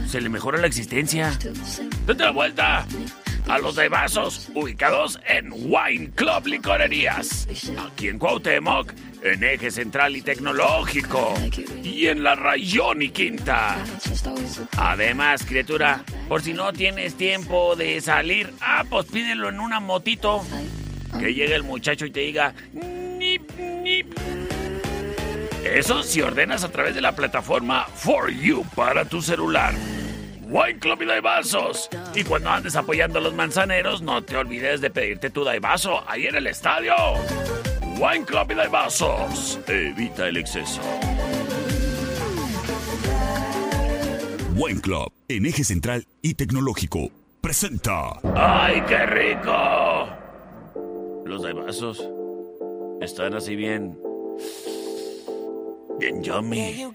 se 0.08 0.22
le 0.22 0.30
mejora 0.30 0.58
la 0.58 0.68
existencia. 0.68 1.38
¡Date 2.06 2.24
la 2.24 2.32
vuelta! 2.32 2.88
A 3.48 3.60
los 3.60 3.76
daibazos, 3.76 4.50
ubicados 4.56 5.20
en 5.28 5.52
Wine 5.52 6.10
Club 6.16 6.48
Licorerías, 6.48 7.48
aquí 7.86 8.08
en 8.08 8.18
Cuauhtémoc, 8.18 8.92
en 9.22 9.44
Eje 9.44 9.70
Central 9.70 10.16
y 10.16 10.22
Tecnológico, 10.24 11.34
y 11.84 12.08
en 12.08 12.24
la 12.24 12.36
Rayón 12.36 13.04
y 13.04 13.10
Quinta. 13.10 13.78
Además, 14.78 15.46
criatura, 15.46 16.04
por 16.28 16.42
si 16.42 16.54
no 16.54 16.74
tienes 16.74 17.16
tiempo 17.16 17.76
de 17.76 18.02
salir, 18.02 18.52
ah, 18.62 18.84
pues 18.90 19.06
pídelo 19.06 19.50
en 19.50 19.60
una 19.60 19.80
motito. 19.80 20.44
Que 21.20 21.34
llegue 21.34 21.56
el 21.56 21.64
muchacho 21.64 22.06
y 22.06 22.12
te 22.12 22.22
diga, 22.22 22.54
nip, 22.74 23.50
nip. 23.58 24.08
Eso 25.64 26.04
si 26.04 26.22
ordenas 26.22 26.64
a 26.64 26.72
través 26.72 26.94
de 26.94 27.02
la 27.02 27.16
plataforma 27.16 27.86
For 27.86 28.32
You 28.32 28.66
para 28.76 29.06
tu 29.06 29.22
celular. 29.22 29.74
Wine 30.56 30.80
Club 30.80 31.02
y 31.02 31.06
Daibazos. 31.06 31.90
Y 32.16 32.24
cuando 32.24 32.50
andes 32.50 32.78
apoyando 32.78 33.20
a 33.20 33.22
los 33.22 33.34
manzaneros, 33.34 34.02
no 34.02 34.24
te 34.24 34.38
olvides 34.38 34.80
de 34.80 34.90
pedirte 34.90 35.30
tu 35.30 35.44
Daibazo 35.44 36.10
ahí 36.10 36.28
en 36.28 36.36
el 36.36 36.48
estadio. 36.48 36.94
Wine 38.00 38.24
Club 38.24 38.52
y 38.52 38.54
Daibazos. 38.56 39.60
Evita 39.68 40.30
el 40.30 40.38
exceso. 40.38 40.80
Wine 44.56 44.80
Club, 44.80 45.12
en 45.28 45.46
eje 45.46 45.66
central 45.66 46.08
y 46.22 46.36
tecnológico, 46.36 47.10
presenta. 47.42 48.18
¡Ay, 48.34 48.82
qué 48.88 49.06
rico! 49.08 50.08
Los 51.26 51.44
Daibazos 51.44 52.02
están 53.02 53.34
así 53.34 53.58
bien. 53.58 54.00
Bien 56.00 56.24
yummy. 56.24 56.86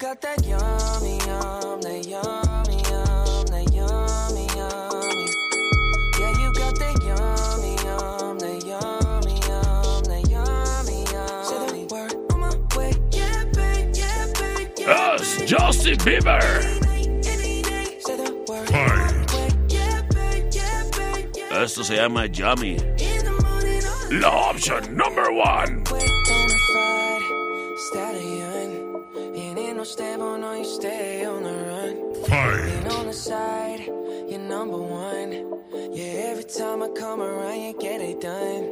Every 36.30 36.44
time 36.44 36.82
I 36.82 36.88
come 36.96 37.20
around, 37.20 37.60
you 37.60 37.74
get 37.80 38.00
it 38.00 38.20
done. 38.20 38.62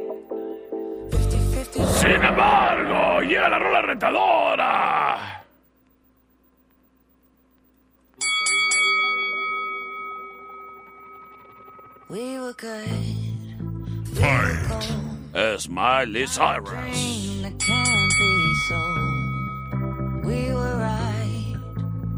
50 1.11 1.37
50, 1.55 1.85
Sin 1.99 2.23
embargo, 2.23 3.21
llega 3.21 3.49
la 3.49 3.59
rola 3.59 3.81
retadora. 3.81 5.38
We 12.09 12.39
were 12.39 12.53
good. 12.53 12.89
Fight. 14.15 14.87
Es 15.35 15.69
Miley 15.69 16.25
Cyrus. 16.25 16.71
Dream 16.71 17.43
that 17.43 17.59
can't 17.59 18.13
be 18.17 18.55
so. 18.67 20.27
We 20.27 20.51
were 20.51 20.77
right 20.77 21.55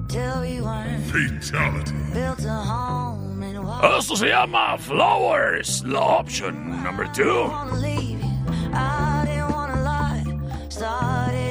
till 0.08 0.42
we 0.42 0.62
weren't. 0.62 1.04
Fatality. 1.12 1.92
Built 2.14 2.46
a 2.46 2.54
home 2.54 3.44
and 3.44 3.66
walked. 3.66 3.84
Esto 3.84 4.16
se 4.16 4.30
llama 4.30 4.78
Flowers, 4.80 5.84
la 5.86 6.20
option 6.20 6.82
number 6.84 7.06
two. 7.14 7.50
wanna 7.50 7.76
leave 7.76 8.22
you. 8.24 8.32
I 8.74 9.26
didn't 9.26 9.52
wanna 9.52 9.82
lie. 9.84 10.24
Started 10.70 11.51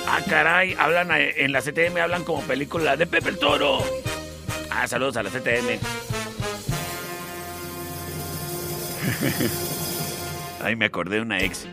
Ah, 0.08 0.22
caray, 0.28 0.76
hablan 0.78 1.12
eh, 1.12 1.36
en 1.38 1.52
la 1.52 1.62
CTM, 1.62 1.98
hablan 1.98 2.24
como 2.24 2.41
película 2.41 2.98
de 2.98 3.06
Pepe 3.06 3.30
el 3.30 3.38
Toro. 3.38 3.84
Ah, 4.73 4.88
saludos 4.88 5.17
a 5.17 5.23
la 5.23 5.29
CTM. 5.29 5.79
Ay, 10.63 10.75
me 10.75 10.86
acordé 10.86 11.17
de 11.17 11.21
una 11.21 11.39
ex. 11.41 11.67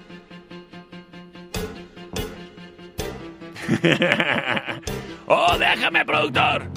¡Oh, 5.27 5.57
déjame, 5.59 6.05
productor! 6.05 6.69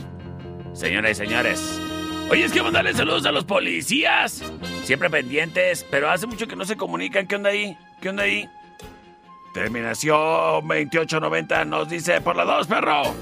Señoras 0.73 1.11
y 1.11 1.15
señores, 1.15 1.81
oye, 2.29 2.45
es 2.45 2.51
que 2.51 2.61
mandarle 2.61 2.93
saludos 2.93 3.25
a 3.25 3.31
los 3.31 3.45
policías. 3.45 4.43
Siempre 4.83 5.09
pendientes, 5.09 5.85
pero 5.89 6.09
hace 6.09 6.27
mucho 6.27 6.47
que 6.47 6.55
no 6.55 6.65
se 6.65 6.77
comunican. 6.77 7.27
¿Qué 7.27 7.35
onda 7.35 7.49
ahí? 7.49 7.77
¿Qué 8.01 8.09
onda 8.09 8.23
ahí? 8.23 8.49
Terminación 9.53 10.67
2890 10.67 11.65
nos 11.65 11.89
dice 11.89 12.21
por 12.21 12.35
la 12.35 12.45
2, 12.45 12.67
perro. 12.67 13.15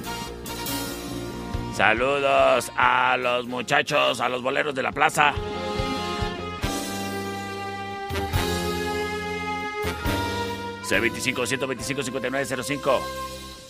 Saludos 1.79 2.73
a 2.75 3.15
los 3.15 3.47
muchachos, 3.47 4.19
a 4.19 4.27
los 4.27 4.41
boleros 4.41 4.75
de 4.75 4.83
la 4.83 4.91
plaza. 4.91 5.33
C25 10.83 11.45
125 11.47 12.03
5905 12.03 12.99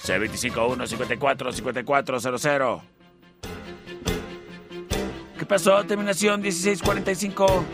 C25 0.02 0.88
154 0.88 1.52
5400 1.54 2.82
¿Qué 5.38 5.45
pasó? 5.45 5.84
Terminación 5.84 6.41
1645 6.41 7.65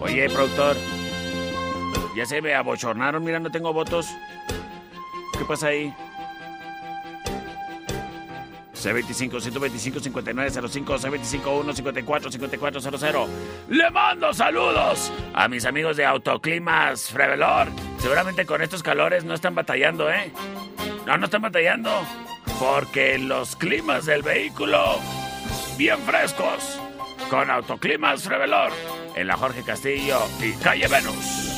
Oye, 0.00 0.28
productor 0.30 0.76
Ya 2.16 2.26
se 2.26 2.42
me 2.42 2.56
abochornaron, 2.56 3.22
mira, 3.22 3.38
no 3.38 3.52
tengo 3.52 3.72
votos 3.72 4.08
¿Qué 5.40 5.46
pasa 5.46 5.68
ahí? 5.68 5.90
C25 8.74 9.40
125 9.40 10.00
5905 10.00 10.98
C25 10.98 11.62
154 11.62 12.30
5400 12.30 13.30
Le 13.70 13.90
mando 13.90 14.34
saludos 14.34 15.10
a 15.32 15.48
mis 15.48 15.64
amigos 15.64 15.96
de 15.96 16.04
Autoclimas 16.04 17.08
Frevelor. 17.08 17.68
Seguramente 18.00 18.44
con 18.44 18.60
estos 18.60 18.82
calores 18.82 19.24
no 19.24 19.32
están 19.32 19.54
batallando, 19.54 20.10
¿eh? 20.10 20.30
No, 21.06 21.16
no 21.16 21.24
están 21.24 21.40
batallando. 21.40 21.90
Porque 22.58 23.16
los 23.16 23.56
climas 23.56 24.04
del 24.04 24.20
vehículo 24.20 24.98
bien 25.78 26.00
frescos 26.00 26.78
con 27.30 27.50
Autoclimas 27.50 28.24
Frevelor 28.24 28.72
en 29.16 29.26
la 29.26 29.38
Jorge 29.38 29.62
Castillo 29.62 30.18
y 30.42 30.52
Calle 30.62 30.86
Venus. 30.86 31.49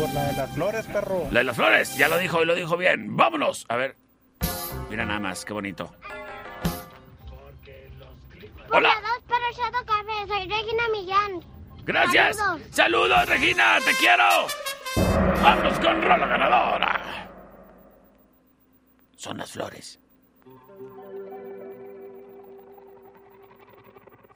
Por 0.00 0.14
la 0.14 0.24
de 0.28 0.32
las 0.32 0.50
flores, 0.52 0.86
perro. 0.86 1.28
La 1.30 1.40
de 1.40 1.44
las 1.44 1.56
flores, 1.56 1.94
ya 1.94 2.08
lo 2.08 2.16
dijo 2.16 2.42
y 2.42 2.46
lo 2.46 2.54
dijo 2.54 2.74
bien. 2.78 3.18
Vámonos. 3.18 3.66
A 3.68 3.76
ver. 3.76 3.96
Mira 4.88 5.04
nada 5.04 5.20
más, 5.20 5.44
qué 5.44 5.52
bonito. 5.52 5.94
Hola. 8.70 8.88
Hola, 8.88 8.94
dos 9.02 9.22
perros 9.28 9.56
Shadow 9.58 9.84
Café. 9.84 10.26
Soy 10.26 10.48
Regina 10.48 10.88
Millán. 10.88 11.44
Gracias. 11.84 12.38
Saludos. 12.38 12.66
Saludos, 12.70 13.28
Regina, 13.28 13.78
te 13.84 13.92
quiero. 13.98 14.46
Vámonos 15.42 15.78
con 15.80 16.02
Rola 16.02 16.26
Ganadora. 16.26 17.30
Son 19.16 19.36
las 19.36 19.50
flores. 19.52 20.00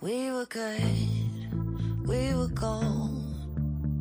We 0.03 0.31
were 0.31 0.45
good, 0.45 2.07
we 2.07 2.35
were 2.35 2.53
gold. 2.53 3.24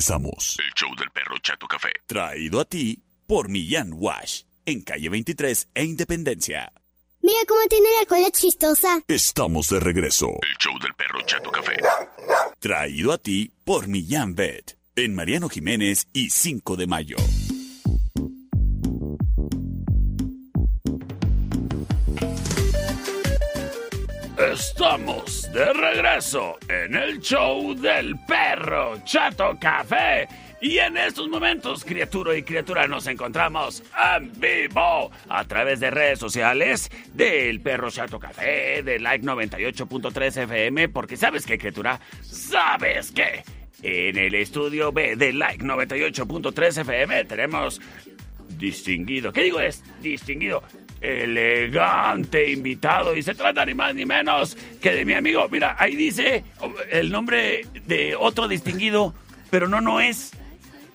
Regresamos. 0.00 0.56
El 0.58 0.72
show 0.74 0.94
del 0.96 1.10
perro 1.10 1.36
Chato 1.42 1.66
Café. 1.66 1.90
Traído 2.06 2.60
a 2.60 2.64
ti 2.64 3.02
por 3.26 3.48
Millán 3.48 3.92
Wash. 3.92 4.42
En 4.64 4.82
calle 4.82 5.08
23 5.08 5.68
e 5.74 5.84
Independencia. 5.84 6.72
Mira 7.22 7.40
cómo 7.46 7.60
tiene 7.68 7.88
la 7.98 8.06
cola 8.06 8.30
chistosa. 8.30 9.02
Estamos 9.06 9.68
de 9.68 9.80
regreso. 9.80 10.28
El 10.28 10.56
show 10.58 10.78
del 10.80 10.94
perro 10.94 11.20
Chato 11.26 11.50
Café. 11.50 11.76
Traído 12.58 13.12
a 13.12 13.18
ti 13.18 13.52
por 13.64 13.88
Millán 13.88 14.34
Vet. 14.34 14.78
En 14.96 15.14
Mariano 15.14 15.48
Jiménez 15.48 16.08
y 16.14 16.30
5 16.30 16.76
de 16.76 16.86
mayo. 16.86 17.16
Estamos 24.52 25.48
de 25.52 25.72
regreso 25.72 26.58
en 26.68 26.96
el 26.96 27.20
show 27.20 27.72
del 27.72 28.18
perro 28.26 29.00
Chato 29.04 29.56
Café. 29.60 30.26
Y 30.60 30.78
en 30.78 30.96
estos 30.96 31.28
momentos, 31.28 31.84
criatura 31.84 32.36
y 32.36 32.42
criatura, 32.42 32.88
nos 32.88 33.06
encontramos 33.06 33.84
en 34.16 34.32
vivo 34.40 35.12
a 35.28 35.44
través 35.44 35.78
de 35.78 35.90
redes 35.92 36.18
sociales 36.18 36.90
del 37.14 37.60
perro 37.60 37.92
Chato 37.92 38.18
Café, 38.18 38.82
de 38.82 38.98
Like 38.98 39.24
98.3 39.24 40.42
FM, 40.42 40.88
porque 40.88 41.16
sabes 41.16 41.46
qué, 41.46 41.56
criatura, 41.56 42.00
sabes 42.20 43.12
que 43.12 43.44
en 43.82 44.18
el 44.18 44.34
estudio 44.34 44.90
B 44.90 45.14
de 45.14 45.32
Like 45.32 45.64
98.3 45.64 46.80
FM 46.80 47.24
tenemos 47.26 47.80
distinguido, 48.58 49.32
¿qué 49.32 49.44
digo 49.44 49.60
es 49.60 49.84
distinguido? 50.02 50.64
Elegante 51.00 52.50
invitado 52.50 53.16
y 53.16 53.22
se 53.22 53.34
trata 53.34 53.64
ni 53.64 53.74
más 53.74 53.94
ni 53.94 54.04
menos 54.04 54.56
que 54.80 54.92
de 54.92 55.04
mi 55.04 55.14
amigo. 55.14 55.48
Mira, 55.50 55.76
ahí 55.78 55.96
dice 55.96 56.44
el 56.90 57.10
nombre 57.10 57.66
de 57.86 58.14
otro 58.16 58.48
distinguido, 58.48 59.14
pero 59.50 59.68
no, 59.68 59.80
no 59.80 60.00
es. 60.00 60.32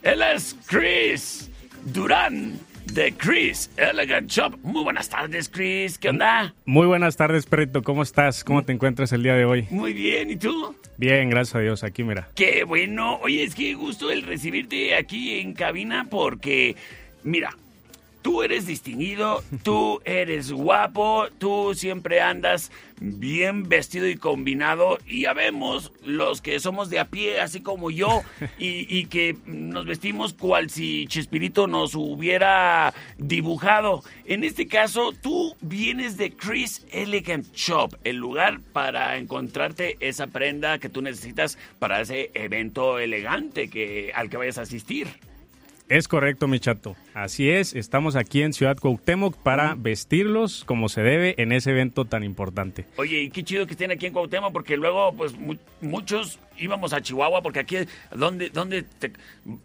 Él 0.03 0.22
es 0.22 0.56
Chris 0.68 1.49
Durán 1.86 2.60
de 2.93 3.14
Chris 3.14 3.72
Elegant 3.78 4.30
Shop. 4.30 4.56
Muy 4.64 4.84
buenas 4.84 5.10
tardes, 5.10 5.49
Chris. 5.49 5.97
¿Qué 5.97 6.10
onda? 6.10 6.53
Muy 6.66 6.86
buenas 6.86 7.18
tardes, 7.18 7.45
perrito. 7.45 7.82
¿Cómo 7.82 8.03
estás? 8.03 8.43
¿Cómo 8.43 8.64
te 8.64 8.72
encuentras 8.72 9.12
el 9.12 9.24
día 9.24 9.34
de 9.34 9.45
hoy? 9.45 9.68
Muy 9.72 9.93
bien, 9.93 10.30
¿y 10.30 10.36
tú? 10.36 10.76
Bien, 10.97 11.30
gracias 11.30 11.56
a 11.56 11.60
Dios. 11.60 11.84
Aquí, 11.84 12.03
mira. 12.03 12.30
Qué 12.36 12.64
bueno. 12.64 13.18
Oye, 13.18 13.43
es 13.43 13.56
que 13.56 13.74
gusto 13.74 14.12
el 14.12 14.22
recibirte 14.22 14.95
aquí 14.95 15.39
en 15.39 15.53
cabina 15.53 16.08
porque, 16.10 16.76
mira, 17.24 17.58
tú 18.26 18.41
eres 18.41 18.65
distinguido, 18.65 19.43
tú 19.61 20.01
eres 20.03 20.51
guapo, 20.51 21.28
tú 21.38 21.76
siempre 21.76 22.21
andas 22.21 22.71
bien 22.99 23.69
vestido 23.69 24.07
y 24.07 24.15
combinado 24.15 24.97
y 25.05 25.21
ya 25.21 25.34
vemos 25.34 25.91
los 26.03 26.41
que 26.41 26.59
somos 26.59 26.89
de 26.89 26.97
a 26.97 27.05
pie, 27.05 27.39
así 27.39 27.61
como 27.61 27.91
yo, 27.91 28.23
y, 28.57 28.88
y 28.89 29.05
que 29.05 29.38
nos 29.45 29.86
vestimos 29.86 30.34
cual 30.34 30.71
si 30.71 31.05
Chespirito 31.05 31.67
nos 31.67 31.93
hubiera 31.93 32.95
dibujado. 33.19 34.01
En 34.26 34.43
este 34.43 34.65
caso, 34.67 35.13
tú 35.21 35.55
vienes 35.61 36.17
de 36.17 36.32
Chris 36.32 36.84
Elegant 36.91 37.45
Shop, 37.53 37.93
el 38.05 38.15
lugar 38.15 38.59
para 38.73 39.17
encontrarte 39.17 39.97
esa 39.99 40.26
prenda 40.26 40.80
que 40.80 40.89
tú 40.89 41.03
necesitas 41.03 41.59
para 41.78 42.01
ese 42.01 42.32
evento 42.34 42.97
elegante 42.97 43.69
que, 43.69 44.11
al 44.15 44.32
que 44.32 44.38
vayas 44.38 44.57
a 44.57 44.63
asistir. 44.63 45.09
Es 45.88 46.07
correcto, 46.07 46.47
mi 46.47 46.59
chato. 46.59 46.95
Así 47.13 47.47
es, 47.51 47.75
estamos 47.75 48.15
aquí 48.15 48.41
en 48.41 48.53
Ciudad 48.53 48.75
Cuauhtémoc 48.75 49.38
para 49.38 49.75
vestirlos 49.75 50.63
como 50.65 50.89
se 50.89 51.01
debe 51.03 51.36
en 51.38 51.51
ese 51.51 51.69
evento 51.71 52.05
tan 52.05 52.23
importante. 52.23 52.86
Oye, 52.97 53.21
y 53.21 53.29
qué 53.29 53.43
chido 53.43 53.67
que 53.67 53.73
estén 53.73 53.91
aquí 53.91 54.07
en 54.07 54.13
Cuauhtémoc, 54.13 54.51
porque 54.51 54.77
luego, 54.77 55.13
pues, 55.15 55.38
mu- 55.38 55.57
muchos 55.81 56.39
íbamos 56.57 56.91
a 56.91 57.01
Chihuahua, 57.01 57.43
porque 57.43 57.59
aquí, 57.59 57.77
¿dónde, 58.15 58.49
dónde 58.49 58.81
te- 58.81 59.11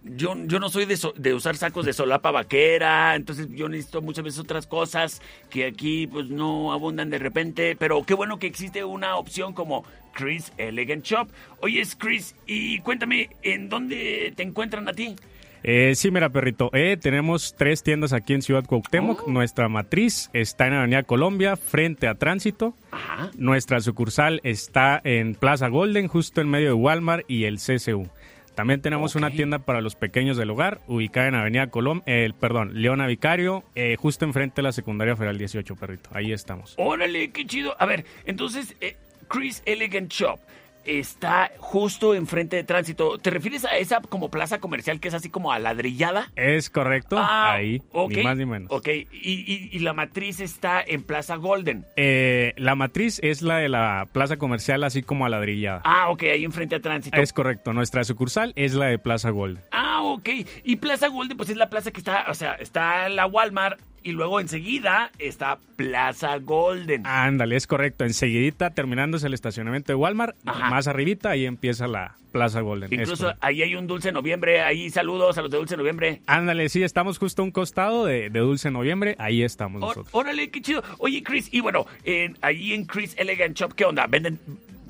yo, 0.05 0.35
yo 0.47 0.61
no 0.61 0.69
soy 0.69 0.85
de, 0.85 0.99
so- 0.99 1.15
de 1.17 1.33
usar 1.33 1.57
sacos 1.57 1.87
de 1.87 1.95
solapa 1.95 2.31
vaquera, 2.31 3.15
entonces 3.17 3.49
yo 3.53 3.71
necesito 3.71 4.03
muchas 4.03 4.23
veces 4.25 4.41
otras 4.41 4.67
cosas 4.67 5.23
que 5.49 5.65
aquí, 5.65 6.07
pues, 6.07 6.29
no 6.29 6.75
abundan 6.75 7.09
de 7.09 7.19
repente, 7.19 7.77
pero 7.77 8.05
qué 8.05 8.13
bueno 8.13 8.39
que 8.39 8.47
existe 8.47 8.85
una 8.85 9.17
opción 9.17 9.55
como 9.55 9.85
Chris 10.13 10.53
Elegant 10.59 11.03
Shop. 11.03 11.31
Oye, 11.61 11.81
es 11.81 11.97
Chris, 11.97 12.35
y 12.47 12.81
cuéntame, 12.81 13.31
¿en 13.43 13.71
dónde 13.71 14.35
te 14.37 14.43
encuentran 14.43 14.87
a 14.87 14.93
ti? 14.93 15.17
Eh, 15.63 15.95
sí, 15.95 16.11
mira, 16.11 16.31
perrito. 16.31 16.71
eh, 16.73 16.97
tenemos 17.01 17.55
tres 17.57 17.83
tiendas 17.83 18.13
aquí 18.13 18.33
en 18.35 18.43
Ciudad 18.43 18.65
Cuauhtémoc. 18.65 19.27
Nuestra 19.29 19.69
matriz 19.69 20.31
está 20.33 20.67
en 20.67 20.75
Avenida 20.75 21.03
Colombia, 21.03 21.57
frente 21.57 22.09
a 22.09 22.15
Tránsito. 22.15 22.75
Nuestra 23.37 23.81
sucursal 23.81 24.41
está 24.45 25.01
en 25.05 25.35
Plaza 25.35 25.69
Golden, 25.69 26.09
justo 26.09 26.41
en 26.41 26.49
medio 26.49 26.69
de 26.69 26.73
Walmart 26.75 27.25
y 27.29 27.45
el 27.45 27.59
CCU. 27.59 28.09
También 28.55 28.83
tenemos 28.83 29.15
una 29.15 29.31
tienda 29.31 29.61
para 29.61 29.81
los 29.81 29.95
pequeños 29.95 30.37
del 30.37 30.51
hogar, 30.51 30.81
ubicada 30.87 31.29
en 31.29 31.35
Avenida 31.35 31.69
Colom, 31.69 32.03
eh, 32.05 32.31
perdón, 32.39 32.73
Leona 32.83 33.07
Vicario, 33.07 33.63
eh, 33.75 33.97
justo 33.99 34.25
enfrente 34.27 34.57
de 34.57 34.63
la 34.65 34.73
Secundaria 34.73 35.17
Federal 35.17 35.39
18, 35.39 35.77
perrito. 35.77 36.11
Ahí 36.13 36.33
estamos. 36.33 36.75
Órale, 36.77 37.31
qué 37.31 37.47
chido. 37.47 37.75
A 37.79 37.87
ver, 37.87 38.05
entonces, 38.27 38.75
eh, 38.81 38.97
Chris 39.29 39.63
Elegant 39.65 40.11
Shop 40.13 40.41
está 40.85 41.51
justo 41.59 42.15
enfrente 42.15 42.57
de 42.57 42.65
tránsito. 42.65 43.19
¿Te 43.19 43.31
refieres 43.31 43.65
a 43.65 43.77
esa 43.79 44.01
como 44.01 44.31
plaza 44.31 44.59
comercial 44.61 45.01
que 45.01 45.09
es 45.09 45.15
así 45.15 45.29
como 45.31 45.53
aladrillada? 45.53 46.31
Es 46.37 46.71
correcto, 46.71 47.17
Ah, 47.19 47.53
ahí, 47.55 47.83
ni 48.09 48.23
más 48.23 48.37
ni 48.37 48.47
menos. 48.47 48.69
Ok, 48.71 48.89
y, 48.89 49.07
y- 49.13 49.69
y 49.73 49.79
la 49.81 49.93
matriz 49.93 50.41
está 50.41 50.83
en 50.87 51.03
Plaza 51.03 51.37
Golden. 51.37 51.85
Eh, 51.97 52.55
la 52.57 52.75
matriz 52.75 53.21
es 53.23 53.43
la 53.43 53.59
de 53.59 53.69
la 53.69 54.09
plaza 54.13 54.37
comercial, 54.37 54.83
así 54.85 55.03
como 55.03 55.25
aladrillada. 55.27 55.81
Ah, 55.85 56.11
ok, 56.11 56.23
ahí 56.25 56.45
enfrente 56.45 56.77
a 56.77 56.81
tránsito. 56.81 57.21
Es 57.21 57.33
correcto, 57.33 57.73
nuestra 57.73 58.05
sucursal 58.05 58.53
es 58.57 58.75
la 58.75 58.87
de 58.87 58.99
Plaza 58.99 59.31
Gold. 59.31 59.59
Ah, 59.73 60.01
ok. 60.03 60.29
Y 60.65 60.77
Plaza 60.77 61.09
Golden, 61.09 61.37
pues 61.37 61.51
es 61.51 61.57
la 61.57 61.71
plaza 61.71 61.91
que 61.91 61.99
está, 62.01 62.27
o 62.29 62.35
sea, 62.35 62.55
está 62.55 63.09
la 63.09 63.27
Walmart 63.27 63.81
y 64.03 64.13
luego 64.13 64.41
enseguida 64.41 65.11
está 65.19 65.59
Plaza 65.77 66.39
Golden. 66.39 67.07
Ándale, 67.07 67.57
es 67.57 67.67
correcto. 67.67 68.05
Enseguidita, 68.05 68.71
terminándose 68.71 69.27
el 69.27 69.35
estacionamiento 69.35 69.93
de 69.93 69.97
Walmart, 69.97 70.37
Ajá. 70.47 70.71
más 70.71 70.87
arribita, 70.89 71.31
ahí 71.31 71.47
empieza 71.47 71.87
la 71.87 72.15
Plaza 72.33 72.61
Golden. 72.61 72.93
Incluso 72.93 73.33
ahí 73.41 73.63
hay 73.63 73.75
un 73.75 73.87
Dulce 73.87 74.13
Noviembre, 74.13 74.61
ahí 74.63 74.89
saludos 74.91 75.37
a 75.39 75.43
los 75.43 75.51
de 75.51 75.59
Dulce 75.59 75.77
Noviembre. 75.77 76.21
Ándale, 76.27 76.69
sí, 76.69 76.83
estamos 76.83 77.19
justo 77.19 77.43
a 77.43 77.45
un 77.45 77.51
costado 77.51 78.05
de, 78.07 78.31
de 78.31 78.41
Dulce 78.41 78.71
Noviembre, 78.71 79.17
ahí 79.19 79.43
estamos 79.43 79.83
Ó- 79.83 79.87
nosotros. 79.87 80.09
Órale, 80.13 80.51
qué 80.51 80.61
chido. 80.63 80.83
Oye, 80.99 81.23
Chris, 81.23 81.49
y 81.53 81.61
bueno, 81.61 81.87
en- 82.05 82.37
ahí 82.43 82.73
en 82.73 82.85
Chris 82.87 83.15
Elegant 83.19 83.57
Shop, 83.57 83.73
¿qué 83.75 83.85
onda? 83.85 84.07
¿Venden, 84.07 84.39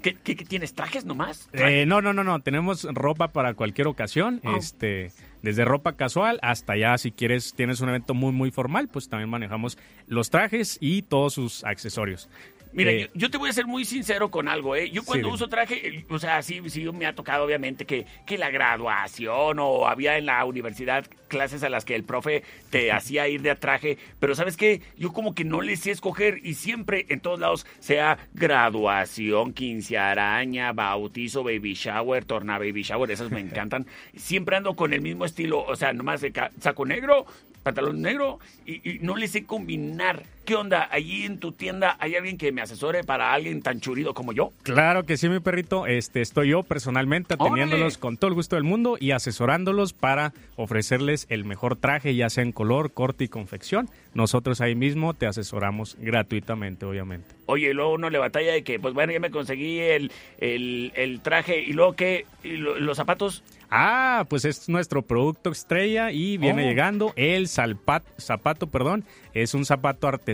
qué, 0.02 0.14
qué- 0.14 0.36
qué 0.36 0.44
tienes, 0.44 0.74
trajes 0.74 1.04
nomás? 1.04 1.48
Eh, 1.52 1.84
no, 1.86 2.00
no, 2.02 2.12
no, 2.12 2.24
no, 2.24 2.40
tenemos 2.40 2.84
ropa 2.92 3.28
para 3.28 3.54
cualquier 3.54 3.86
ocasión, 3.86 4.40
Oh. 4.44 4.56
este, 4.56 5.12
desde 5.42 5.64
ropa 5.64 5.92
casual 5.96 6.38
hasta 6.42 6.76
ya 6.76 6.96
si 6.98 7.12
quieres, 7.12 7.54
tienes 7.54 7.80
un 7.80 7.88
evento 7.88 8.14
muy, 8.14 8.32
muy 8.32 8.50
formal, 8.50 8.88
pues 8.88 9.08
también 9.08 9.30
manejamos 9.30 9.78
los 10.06 10.30
trajes 10.30 10.78
y 10.80 11.02
todos 11.02 11.34
sus 11.34 11.64
accesorios. 11.64 12.28
Mira, 12.72 12.92
Eh, 12.92 13.00
yo, 13.00 13.08
yo 13.14 13.30
te 13.30 13.38
voy 13.38 13.50
a 13.50 13.52
ser 13.52 13.66
muy 13.66 13.84
sincero 13.84 14.30
con 14.30 14.48
algo, 14.48 14.76
¿eh? 14.76 14.90
Yo 14.90 15.02
cuando 15.02 15.28
uso 15.30 15.48
traje, 15.48 15.88
eh, 15.88 16.04
o 16.08 16.18
sea, 16.18 16.40
sí, 16.42 16.60
sí 16.68 16.84
me 16.92 17.06
ha 17.06 17.14
tocado 17.14 17.44
obviamente 17.44 17.84
que, 17.84 18.06
que 18.26 18.38
la 18.38 18.50
graduación 18.50 19.58
o 19.58 19.88
había 19.88 20.16
en 20.18 20.26
la 20.26 20.44
universidad 20.44 21.04
clases 21.28 21.62
a 21.62 21.68
las 21.68 21.84
que 21.84 21.94
el 21.94 22.04
profe 22.04 22.42
te 22.70 22.92
hacía 22.92 23.28
ir 23.28 23.42
de 23.42 23.50
a 23.50 23.56
traje, 23.56 23.98
pero 24.18 24.34
¿sabes 24.34 24.56
qué? 24.56 24.82
Yo 24.96 25.12
como 25.12 25.34
que 25.34 25.44
no 25.44 25.60
le 25.62 25.76
sé 25.76 25.90
escoger 25.90 26.38
y 26.44 26.54
siempre 26.54 27.06
en 27.08 27.20
todos 27.20 27.40
lados, 27.40 27.66
sea 27.78 28.18
graduación, 28.34 29.52
quincearaña, 29.52 30.72
bautizo, 30.72 31.42
baby 31.42 31.74
shower, 31.74 32.24
torna 32.24 32.58
baby 32.58 32.82
shower, 32.82 33.10
esas 33.10 33.30
me 33.30 33.40
encantan. 33.40 33.86
Siempre 34.16 34.56
ando 34.56 34.74
con 34.74 34.92
el 34.92 35.00
mismo 35.00 35.24
estilo, 35.24 35.62
o 35.64 35.76
sea, 35.76 35.92
nomás 35.92 36.20
de 36.20 36.32
saco 36.60 36.86
negro, 36.86 37.26
pantalón 37.62 38.00
negro 38.00 38.38
y, 38.64 38.88
y 38.88 38.98
no 39.00 39.16
le 39.16 39.28
sé 39.28 39.44
combinar. 39.44 40.22
¿Qué 40.44 40.56
onda? 40.56 40.88
Allí 40.90 41.24
en 41.24 41.38
tu 41.38 41.52
tienda 41.52 41.96
hay 42.00 42.16
alguien 42.16 42.36
que 42.36 42.50
me 42.50 42.60
asesore 42.60 43.04
para 43.04 43.32
alguien 43.32 43.62
tan 43.62 43.78
churido 43.80 44.14
como 44.14 44.32
yo. 44.32 44.52
Claro 44.62 45.04
que 45.04 45.16
sí, 45.16 45.28
mi 45.28 45.38
perrito. 45.38 45.86
Este, 45.86 46.20
estoy 46.22 46.48
yo 46.48 46.62
personalmente 46.64 47.34
atendiéndolos 47.34 47.94
¡Órale! 47.94 48.00
con 48.00 48.16
todo 48.16 48.28
el 48.28 48.34
gusto 48.34 48.56
del 48.56 48.64
mundo 48.64 48.96
y 48.98 49.12
asesorándolos 49.12 49.92
para 49.92 50.32
ofrecerles 50.56 51.26
el 51.28 51.44
mejor 51.44 51.76
traje, 51.76 52.16
ya 52.16 52.30
sea 52.30 52.42
en 52.42 52.50
color, 52.52 52.92
corte 52.92 53.24
y 53.24 53.28
confección. 53.28 53.88
Nosotros 54.14 54.60
ahí 54.60 54.74
mismo 54.74 55.14
te 55.14 55.26
asesoramos 55.26 55.96
gratuitamente, 56.00 56.84
obviamente. 56.84 57.28
Oye, 57.46 57.70
y 57.70 57.72
luego 57.72 57.92
uno 57.94 58.10
le 58.10 58.18
batalla 58.18 58.52
de 58.52 58.64
que, 58.64 58.80
pues 58.80 58.92
bueno, 58.94 59.12
ya 59.12 59.20
me 59.20 59.30
conseguí 59.30 59.78
el, 59.78 60.10
el, 60.38 60.92
el 60.96 61.20
traje 61.20 61.60
y 61.60 61.72
luego 61.74 61.94
que 61.94 62.26
los 62.42 62.96
zapatos. 62.96 63.44
Ah, 63.72 64.24
pues 64.28 64.44
es 64.44 64.68
nuestro 64.68 65.02
producto 65.02 65.50
estrella 65.52 66.10
y 66.10 66.38
viene 66.38 66.64
Oh. 66.64 66.68
llegando 66.68 67.12
el 67.14 67.46
salpat- 67.46 68.02
zapato, 68.18 68.66
perdón, 68.66 69.04
es 69.32 69.54
un 69.54 69.64
zapato 69.64 70.08
artesanal 70.08 70.29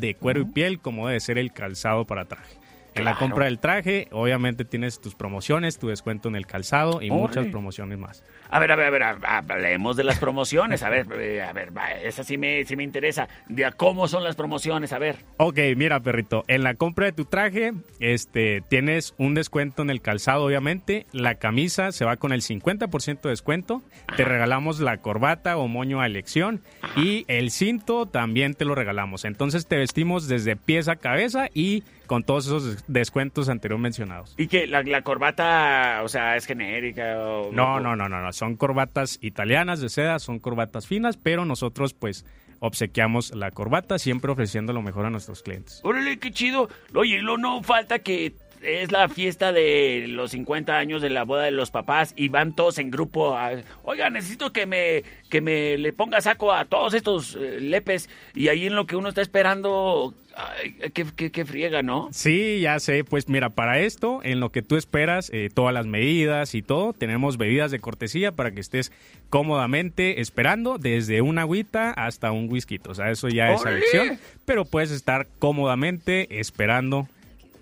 de 0.00 0.14
cuero 0.14 0.40
y 0.40 0.44
piel 0.44 0.80
como 0.80 1.08
debe 1.08 1.20
ser 1.20 1.38
el 1.38 1.52
calzado 1.52 2.06
para 2.06 2.26
traje. 2.26 2.59
En 3.00 3.04
la 3.04 3.12
Claro. 3.12 3.26
compra 3.26 3.44
del 3.46 3.58
traje, 3.58 4.08
obviamente 4.12 4.64
tienes 4.64 5.00
tus 5.00 5.14
promociones, 5.14 5.78
tu 5.78 5.88
descuento 5.88 6.28
en 6.28 6.36
el 6.36 6.46
calzado 6.46 7.02
y 7.02 7.10
muchas 7.10 7.46
promociones 7.46 7.98
más. 7.98 8.22
A 8.50 8.58
ver, 8.58 8.72
a 8.72 8.76
ver, 8.76 8.86
a 8.86 8.90
ver, 8.90 9.18
hablemos 9.24 9.96
de 9.96 10.04
las 10.04 10.18
promociones. 10.18 10.82
A 10.82 10.88
ver, 10.88 11.06
eh, 11.18 11.42
a 11.42 11.52
ver, 11.52 11.70
esa 12.04 12.24
sí 12.24 12.36
me, 12.38 12.64
sí 12.64 12.76
me 12.76 12.84
interesa. 12.84 13.28
De 13.48 13.64
a 13.64 13.72
cómo 13.72 14.08
son 14.08 14.24
las 14.24 14.36
promociones, 14.36 14.92
a 14.92 14.98
ver. 14.98 15.16
Ok, 15.36 15.58
mira, 15.76 16.00
perrito, 16.00 16.44
en 16.48 16.62
la 16.62 16.74
compra 16.74 17.06
de 17.06 17.12
tu 17.12 17.24
traje, 17.24 17.72
este, 18.00 18.62
tienes 18.68 19.14
un 19.18 19.34
descuento 19.34 19.82
en 19.82 19.90
el 19.90 20.00
calzado, 20.00 20.44
obviamente. 20.44 21.06
La 21.12 21.36
camisa 21.36 21.92
se 21.92 22.04
va 22.04 22.16
con 22.16 22.32
el 22.32 22.42
50% 22.42 23.22
de 23.22 23.30
descuento. 23.30 23.82
Te 24.16 24.24
regalamos 24.24 24.80
la 24.80 24.96
corbata 24.98 25.56
o 25.56 25.68
moño 25.68 26.00
a 26.00 26.06
elección. 26.06 26.60
Y 26.96 27.24
el 27.28 27.50
cinto 27.50 28.06
también 28.06 28.54
te 28.54 28.64
lo 28.64 28.74
regalamos. 28.74 29.24
Entonces 29.24 29.66
te 29.66 29.76
vestimos 29.76 30.28
desde 30.28 30.56
pies 30.56 30.88
a 30.88 30.96
cabeza 30.96 31.48
y 31.54 31.84
con 32.10 32.24
todos 32.24 32.46
esos 32.46 32.64
des- 32.64 32.84
descuentos 32.88 33.48
anteriormente 33.48 34.00
mencionados. 34.00 34.34
¿Y 34.36 34.48
que 34.48 34.66
la, 34.66 34.82
la 34.82 35.02
corbata, 35.02 36.00
o 36.02 36.08
sea, 36.08 36.34
es 36.34 36.44
genérica? 36.44 37.16
O, 37.20 37.52
No, 37.52 37.78
no, 37.78 37.94
no, 37.94 38.08
no, 38.08 38.20
no. 38.20 38.32
Son 38.32 38.56
corbatas 38.56 39.18
italianas 39.22 39.80
de 39.80 39.88
seda, 39.90 40.18
son 40.18 40.40
corbatas 40.40 40.88
finas, 40.88 41.16
pero 41.16 41.44
nosotros 41.44 41.94
pues 41.94 42.26
obsequiamos 42.58 43.32
la 43.36 43.52
corbata, 43.52 43.98
siempre 44.00 44.32
ofreciendo 44.32 44.72
lo 44.72 44.82
mejor 44.82 45.06
a 45.06 45.10
nuestros 45.10 45.42
clientes. 45.44 45.80
Órale, 45.84 46.18
qué 46.18 46.32
chido. 46.32 46.68
Oye, 46.96 47.22
no 47.38 47.62
falta 47.62 48.00
que 48.00 48.34
es 48.62 48.92
la 48.92 49.08
fiesta 49.08 49.52
de 49.52 50.04
los 50.08 50.32
50 50.32 50.76
años 50.76 51.00
de 51.02 51.10
la 51.10 51.24
boda 51.24 51.44
de 51.44 51.50
los 51.50 51.70
papás 51.70 52.12
y 52.16 52.28
van 52.28 52.54
todos 52.54 52.78
en 52.78 52.90
grupo. 52.90 53.36
a- 53.36 53.52
Oiga, 53.84 54.10
necesito 54.10 54.52
que 54.52 54.66
me, 54.66 55.02
que 55.28 55.40
me 55.40 55.78
le 55.78 55.92
ponga 55.92 56.20
saco 56.20 56.52
a 56.52 56.64
todos 56.66 56.94
estos 56.94 57.36
eh, 57.40 57.58
lepes 57.60 58.08
y 58.34 58.48
ahí 58.48 58.66
en 58.66 58.74
lo 58.76 58.86
que 58.86 58.96
uno 58.96 59.08
está 59.08 59.22
esperando, 59.22 60.14
ay, 60.36 60.76
qué, 60.92 61.06
qué- 61.16 61.30
qué 61.30 61.44
friega, 61.44 61.82
¿no? 61.82 62.08
Sí, 62.12 62.60
ya 62.60 62.78
sé. 62.80 63.02
Pues 63.04 63.28
mira, 63.28 63.50
para 63.50 63.78
esto, 63.80 64.20
en 64.22 64.40
lo 64.40 64.50
que 64.50 64.62
tú 64.62 64.76
esperas, 64.76 65.30
eh, 65.32 65.48
todas 65.52 65.72
las 65.74 65.86
medidas 65.86 66.54
y 66.54 66.62
todo, 66.62 66.92
tenemos 66.92 67.38
bebidas 67.38 67.70
de 67.70 67.78
cortesía 67.80 68.32
para 68.32 68.50
que 68.50 68.60
estés 68.60 68.92
cómodamente 69.30 70.20
esperando, 70.20 70.76
desde 70.76 71.22
una 71.22 71.42
agüita 71.42 71.92
hasta 71.92 72.30
un 72.32 72.50
whisky. 72.50 72.78
O 72.86 72.94
sea, 72.94 73.10
eso 73.10 73.28
ya 73.28 73.52
es 73.52 73.64
elección, 73.64 74.18
pero 74.44 74.64
puedes 74.64 74.90
estar 74.90 75.26
cómodamente 75.38 76.40
esperando 76.40 77.08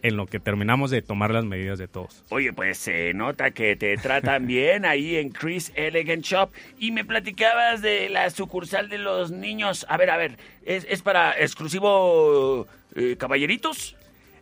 en 0.03 0.17
lo 0.17 0.27
que 0.27 0.41
terminamos 0.41 0.91
de 0.91 1.03
tomar 1.03 1.31
las 1.31 1.45
medidas 1.45 1.79
de 1.79 1.89
todos. 1.89 2.25
Oye, 2.31 2.53
pues 2.53 2.79
se 2.79 3.13
nota 3.15 3.51
que 3.51 3.77
te 3.77 3.97
tratan 3.97 4.47
bien 4.47 4.85
ahí 4.85 5.17
en 5.17 5.31
Chris 5.31 5.73
Elegant 5.75 6.25
Shop. 6.25 6.51
Y 6.79 6.93
me 6.93 7.05
platicabas 7.05 7.83
de 7.83 8.09
la 8.09 8.31
sucursal 8.31 8.89
de 8.89 8.99
los 8.99 9.31
niños. 9.31 9.87
A 9.89 9.97
ver, 9.97 10.11
a 10.11 10.17
ver, 10.17 10.39
¿es, 10.65 10.87
es 10.89 11.03
para 11.03 11.33
exclusivo 11.39 12.67
eh, 12.95 13.17
caballeritos? 13.19 13.97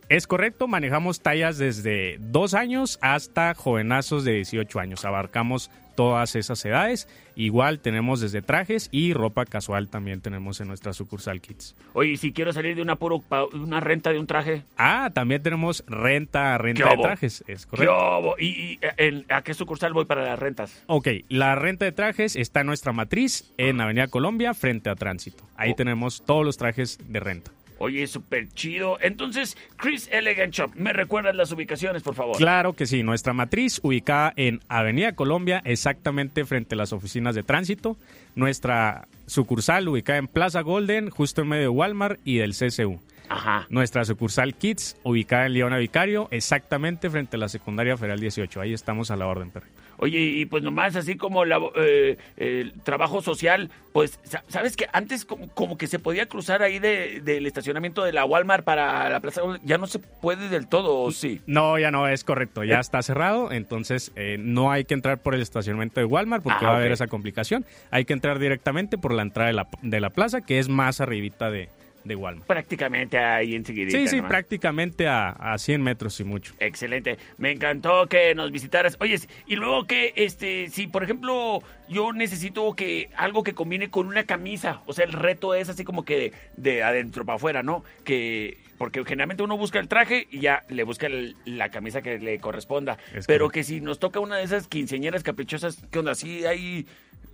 Es 0.09 0.25
correcto, 0.25 0.69
manejamos 0.69 1.19
tallas 1.19 1.57
desde 1.57 2.15
dos 2.19 2.53
años 2.53 2.97
hasta 3.01 3.53
jovenazos 3.53 4.23
de 4.23 4.35
18 4.35 4.79
años. 4.79 5.03
Abarcamos 5.03 5.69
todas 5.97 6.35
esas 6.35 6.63
edades. 6.63 7.09
Igual 7.35 7.79
tenemos 7.79 8.21
desde 8.21 8.41
trajes 8.41 8.87
y 8.91 9.13
ropa 9.13 9.45
casual 9.45 9.89
también 9.89 10.21
tenemos 10.21 10.61
en 10.61 10.67
nuestra 10.67 10.93
sucursal 10.93 11.41
Kids. 11.41 11.75
Oye, 11.93 12.11
¿y 12.11 12.17
si 12.17 12.31
quiero 12.31 12.53
salir 12.53 12.75
de 12.75 12.81
una 12.83 12.95
puro 12.95 13.23
una 13.53 13.79
renta 13.79 14.11
de 14.11 14.19
un 14.19 14.27
traje. 14.27 14.63
Ah, 14.77 15.09
también 15.13 15.41
tenemos 15.43 15.83
renta, 15.87 16.57
renta 16.57 16.89
¿Qué 16.89 16.95
de 16.95 17.01
trajes, 17.01 17.43
es 17.47 17.65
¿Qué 17.65 17.69
correcto. 17.71 17.95
obo? 17.97 18.35
¿Y, 18.39 18.45
y, 18.45 18.79
en- 18.97 19.25
a 19.29 19.41
qué 19.41 19.53
sucursal 19.53 19.93
voy 19.93 20.05
para 20.05 20.23
las 20.23 20.37
rentas? 20.39 20.83
Ok, 20.87 21.07
la 21.29 21.55
renta 21.55 21.85
de 21.85 21.91
trajes 21.91 22.35
está 22.35 22.61
en 22.61 22.67
nuestra 22.67 22.93
matriz 22.93 23.51
en 23.57 23.81
Avenida 23.81 24.07
Colombia 24.07 24.53
frente 24.53 24.89
a 24.89 24.95
Tránsito. 24.95 25.43
Ahí 25.57 25.73
tenemos 25.73 26.23
todos 26.25 26.45
los 26.45 26.57
trajes 26.57 26.99
de 27.07 27.19
renta. 27.19 27.51
Oye, 27.79 28.07
súper 28.07 28.49
chido. 28.49 28.97
Entonces, 29.01 29.57
Chris 29.75 30.09
Elegant 30.11 30.53
Shop, 30.53 30.71
¿me 30.75 30.93
recuerdas 30.93 31.35
las 31.35 31.51
ubicaciones, 31.51 32.03
por 32.03 32.15
favor? 32.15 32.37
Claro 32.37 32.73
que 32.73 32.85
sí, 32.85 33.03
nuestra 33.03 33.33
matriz 33.33 33.79
ubicada 33.83 34.33
en 34.35 34.61
Avenida 34.67 35.13
Colombia, 35.13 35.61
exactamente 35.65 36.45
frente 36.45 36.75
a 36.75 36.77
las 36.77 36.93
oficinas 36.93 37.35
de 37.35 37.43
tránsito. 37.43 37.97
Nuestra 38.35 39.07
sucursal 39.25 39.87
ubicada 39.87 40.19
en 40.19 40.27
Plaza 40.27 40.61
Golden, 40.61 41.09
justo 41.09 41.41
en 41.41 41.49
medio 41.49 41.63
de 41.63 41.69
Walmart 41.69 42.19
y 42.23 42.37
del 42.37 42.53
CCU. 42.53 42.99
Ajá. 43.29 43.65
Nuestra 43.69 44.05
sucursal 44.05 44.55
Kids, 44.55 44.97
ubicada 45.03 45.45
en 45.45 45.53
Leona 45.53 45.77
Vicario, 45.77 46.27
exactamente 46.31 47.09
frente 47.09 47.35
a 47.35 47.39
la 47.39 47.49
secundaria 47.49 47.97
Federal 47.97 48.19
18. 48.19 48.61
Ahí 48.61 48.73
estamos 48.73 49.11
a 49.11 49.17
la 49.17 49.27
orden, 49.27 49.51
perro. 49.51 49.67
Oye, 49.97 50.19
y 50.19 50.45
pues 50.45 50.63
nomás 50.63 50.95
así 50.95 51.15
como 51.17 51.43
la, 51.45 51.59
eh, 51.75 52.17
el 52.37 52.73
trabajo 52.83 53.21
social, 53.21 53.69
pues, 53.93 54.19
sa- 54.23 54.43
¿sabes 54.47 54.75
que 54.77 54.87
Antes 54.93 55.25
como, 55.25 55.47
como 55.49 55.77
que 55.77 55.87
se 55.87 55.99
podía 55.99 56.27
cruzar 56.27 56.61
ahí 56.61 56.79
de- 56.79 57.21
del 57.21 57.45
estacionamiento 57.45 58.03
de 58.03 58.13
la 58.13 58.25
Walmart 58.25 58.63
para 58.63 59.09
la 59.09 59.19
Plaza, 59.19 59.41
ya 59.63 59.77
no 59.77 59.87
se 59.87 59.99
puede 59.99 60.49
del 60.49 60.67
todo, 60.67 60.99
¿o 60.99 61.11
sí? 61.11 61.41
No, 61.47 61.77
ya 61.79 61.89
no, 61.91 62.07
es 62.07 62.23
correcto, 62.23 62.63
Eh. 62.63 62.67
ya 62.67 62.79
está 62.79 63.01
cerrado, 63.01 63.51
entonces 63.51 64.11
eh, 64.15 64.37
no 64.39 64.71
hay 64.71 64.85
que 64.85 64.93
entrar 64.93 65.21
por 65.21 65.33
el 65.35 65.41
estacionamiento 65.41 65.99
de 65.99 66.05
Walmart 66.05 66.43
porque 66.43 66.65
Ah, 66.65 66.69
va 66.69 66.73
a 66.75 66.77
haber 66.77 66.91
esa 66.91 67.07
complicación. 67.07 67.65
Hay 67.91 68.05
que 68.05 68.13
entrar 68.13 68.39
directamente 68.39 68.97
por 68.97 69.13
la 69.13 69.23
entrada 69.23 69.47
de 69.47 69.53
la, 69.53 69.67
de 69.81 69.99
la 69.99 70.09
plaza, 70.11 70.41
que 70.41 70.59
es 70.59 70.69
más 70.69 71.01
arribita 71.01 71.49
de, 71.51 71.69
de 72.07 72.15
Walmart. 72.15 72.47
Prácticamente 72.47 73.17
ahí 73.17 73.55
enseguida. 73.55 73.91
Sí, 73.91 74.07
sí, 74.07 74.21
prácticamente 74.21 75.07
a, 75.07 75.29
a 75.29 75.57
100 75.57 75.81
metros 75.81 76.19
y 76.19 76.23
mucho. 76.23 76.53
Excelente. 76.59 77.17
Me 77.37 77.51
encantó 77.51 78.07
que 78.07 78.33
nos 78.35 78.51
visitaras. 78.51 78.97
Oye, 78.99 79.19
y 79.45 79.55
luego 79.55 79.85
que, 79.85 80.13
este, 80.15 80.69
si 80.69 80.87
por 80.87 81.03
ejemplo 81.03 81.61
yo 81.89 82.13
necesito 82.13 82.73
que 82.75 83.09
algo 83.15 83.43
que 83.43 83.53
combine 83.53 83.89
con 83.89 84.07
una 84.07 84.23
camisa, 84.23 84.81
o 84.85 84.93
sea, 84.93 85.05
el 85.05 85.13
reto 85.13 85.53
es 85.55 85.69
así 85.69 85.83
como 85.83 86.03
que 86.05 86.17
de, 86.17 86.33
de 86.57 86.83
adentro 86.83 87.25
para 87.25 87.37
afuera, 87.37 87.63
¿no? 87.63 87.83
Que 88.03 88.57
porque 88.77 89.03
generalmente 89.05 89.41
uno 89.41 89.57
busca 89.57 89.79
el 89.79 89.87
traje 89.87 90.27
y 90.29 90.39
ya 90.39 90.63
le 90.69 90.83
busca 90.83 91.07
el- 91.07 91.35
la 91.45 91.69
camisa 91.69 92.03
que 92.03 92.19
le 92.19 92.37
corresponda. 92.39 92.97
Es 93.15 93.25
Pero 93.25 93.45
correcto. 93.45 93.49
que 93.51 93.63
si 93.63 93.81
nos 93.81 93.97
toca 93.97 94.19
una 94.19 94.37
de 94.37 94.43
esas 94.43 94.67
quinceañeras 94.67 95.23
caprichosas, 95.23 95.83
¿qué 95.91 95.97
onda? 95.97 96.13
¿Sí 96.13 96.45
hay 96.45 96.85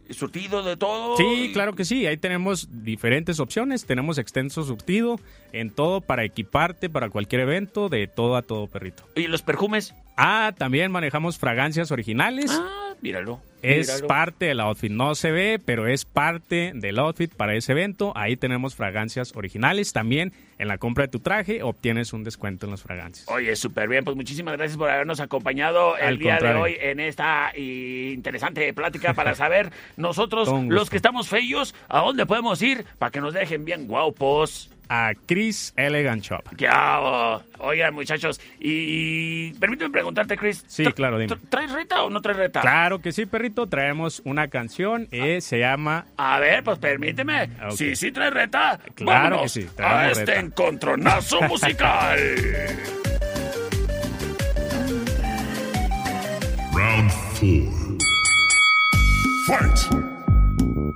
surtido 0.10 0.64
de 0.64 0.78
todo? 0.78 1.18
Sí, 1.18 1.52
claro 1.54 1.74
que 1.76 1.86
sí. 1.86 2.06
Ahí 2.06 2.18
tenemos 2.18 2.68
diferentes 2.84 3.40
opciones. 3.40 3.86
Tenemos 3.86 4.18
extenso 4.18 4.64
surtido 4.64 5.20
en 5.52 5.70
todo 5.70 6.02
para 6.02 6.24
equiparte 6.24 6.90
para 6.90 7.10
cualquier 7.10 7.42
evento, 7.42 7.90
de 7.90 8.08
todo 8.08 8.36
a 8.36 8.42
todo, 8.42 8.68
perrito. 8.68 9.04
¿Y 9.16 9.28
los 9.28 9.42
perfumes? 9.42 9.94
Ah, 10.18 10.54
también 10.58 10.92
manejamos 10.92 11.38
fragancias 11.38 11.92
originales. 11.92 12.52
Ah, 12.52 12.83
míralo. 13.02 13.40
Es 13.62 13.88
míralo. 13.88 14.08
parte 14.08 14.46
del 14.46 14.60
outfit, 14.60 14.92
no 14.92 15.16
se 15.16 15.32
ve, 15.32 15.60
pero 15.64 15.88
es 15.88 16.04
parte 16.04 16.74
del 16.76 17.00
outfit 17.00 17.34
para 17.34 17.56
ese 17.56 17.72
evento. 17.72 18.12
Ahí 18.16 18.36
tenemos 18.36 18.76
fragancias 18.76 19.34
originales. 19.36 19.94
También 19.94 20.34
en 20.58 20.68
la 20.68 20.78
compra 20.78 21.06
de 21.06 21.08
tu 21.08 21.20
traje 21.20 21.64
obtienes 21.64 22.12
un 22.12 22.24
descuento 22.26 22.66
en 22.66 22.72
las 22.72 22.82
fragancias. 22.82 23.28
Oye, 23.30 23.56
súper 23.56 23.88
bien. 23.88 24.04
Pues 24.04 24.18
muchísimas 24.18 24.58
gracias 24.58 24.78
por 24.78 24.90
habernos 24.90 25.22
acompañado 25.22 25.96
el 25.98 26.06
Al 26.06 26.18
día 26.20 26.32
contrario. 26.34 26.58
de 26.58 26.62
hoy 26.64 26.78
en 26.82 27.00
esta 27.00 27.52
interesante 27.56 28.74
plática 28.74 29.14
para 29.14 29.34
saber 29.36 29.72
nosotros, 29.98 30.50
los 30.68 30.90
que 30.90 30.98
estamos 30.98 31.30
feos, 31.30 31.74
a 31.88 32.02
dónde 32.02 32.26
podemos 32.26 32.62
ir 32.62 32.86
para 33.00 33.12
que 33.12 33.22
nos 33.22 33.34
dejen 33.34 33.66
bien 33.66 33.88
guapos. 33.88 34.70
A 34.90 35.14
Chris 35.26 35.74
Elegant 35.76 36.24
Shop. 36.24 36.44
¿Qué 36.58 36.68
hago? 36.68 37.42
Oigan, 37.60 37.94
muchachos, 37.94 38.40
y 38.60 39.54
permíteme 39.54 39.90
preguntarte, 39.92 40.38
Chris. 40.38 40.64
Sí, 40.68 40.84
¿tra- 40.84 40.94
claro, 40.94 41.18
dime. 41.18 41.34
tra- 41.36 41.40
¿Traes 41.50 41.72
reta 41.72 42.04
o 42.04 42.10
no 42.10 42.22
traes 42.22 42.38
reta? 42.38 42.62
Claro 42.62 43.00
que 43.00 43.12
sí, 43.12 43.26
perrito. 43.26 43.68
Traemos 43.68 44.22
una 44.26 44.48
canción. 44.50 45.08
eh, 45.12 45.42
se 45.42 45.60
llama 45.60 46.06
A 46.18 46.40
ver, 46.40 46.64
pues 46.64 46.78
permíteme. 46.80 47.50
Ah, 47.60 47.68
ok. 47.70 47.76
Sí, 47.78 47.96
sí 47.96 48.12
traes 48.12 48.34
reta. 48.34 48.80
Claro 48.96 49.36
Vámonos 49.36 49.54
que 49.54 49.62
sí, 49.62 49.70
a 49.82 50.08
este 50.10 50.26
reta. 50.26 50.40
encontronazo 50.40 51.42
musical. 51.48 52.20
Round 56.74 57.12
four. 57.12 57.98
Fight! 59.48 60.03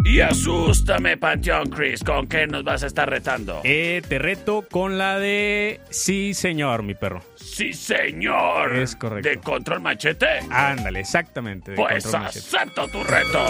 Y 0.03 0.21
asústame, 0.21 1.17
Panteón 1.17 1.69
Chris, 1.69 2.01
¿con 2.03 2.27
qué 2.27 2.47
nos 2.47 2.63
vas 2.63 2.83
a 2.83 2.87
estar 2.87 3.09
retando? 3.09 3.59
Eh, 3.65 4.01
te 4.07 4.19
reto 4.19 4.65
con 4.69 4.97
la 4.97 5.19
de 5.19 5.81
Sí, 5.89 6.33
señor, 6.33 6.83
mi 6.83 6.93
perro. 6.95 7.21
Sí, 7.35 7.73
señor. 7.73 8.75
Es 8.77 8.95
correcto. 8.95 9.27
¿De 9.29 9.37
control 9.39 9.81
machete? 9.81 10.39
Ándale, 10.49 11.01
exactamente. 11.01 11.71
de 11.71 11.77
Pues 11.77 12.03
Control 12.03 12.23
Machete. 12.23 12.57
acepto 12.57 12.87
tu 12.87 13.03
reto. 13.03 13.45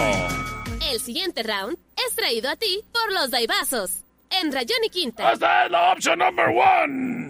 El 0.92 0.98
siguiente 1.00 1.42
round 1.44 1.76
es 2.08 2.16
traído 2.16 2.50
a 2.50 2.56
ti 2.56 2.80
por 2.92 3.12
los 3.12 3.30
Daibazos. 3.30 4.02
En 4.30 4.52
Rayón 4.52 4.78
y 4.84 4.90
Quinta. 4.90 5.32
Esta 5.32 5.64
es 5.66 5.70
la 5.70 5.92
opción 5.92 6.18
number 6.18 6.46
one. 6.48 7.27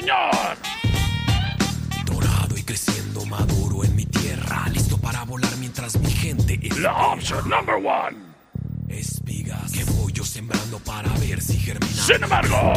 Señor! 0.00 0.56
Dorado 2.04 2.56
y 2.56 2.62
creciendo 2.62 3.24
maduro 3.26 3.84
en 3.84 3.96
mi 3.96 4.06
tierra, 4.06 4.66
listo 4.72 4.96
para 4.98 5.24
volar 5.24 5.54
mientras 5.58 5.98
mi 5.98 6.10
gente 6.10 6.58
La 6.78 6.96
opción 7.08 7.48
number 7.48 7.76
one. 7.76 8.16
espigas 8.88 9.72
que 9.72 9.84
voy 9.84 10.12
yo 10.12 10.24
sembrando 10.24 10.78
para 10.80 11.10
ver 11.18 11.40
si 11.40 11.58
germina. 11.58 12.02
Sin 12.02 12.22
embargo, 12.22 12.72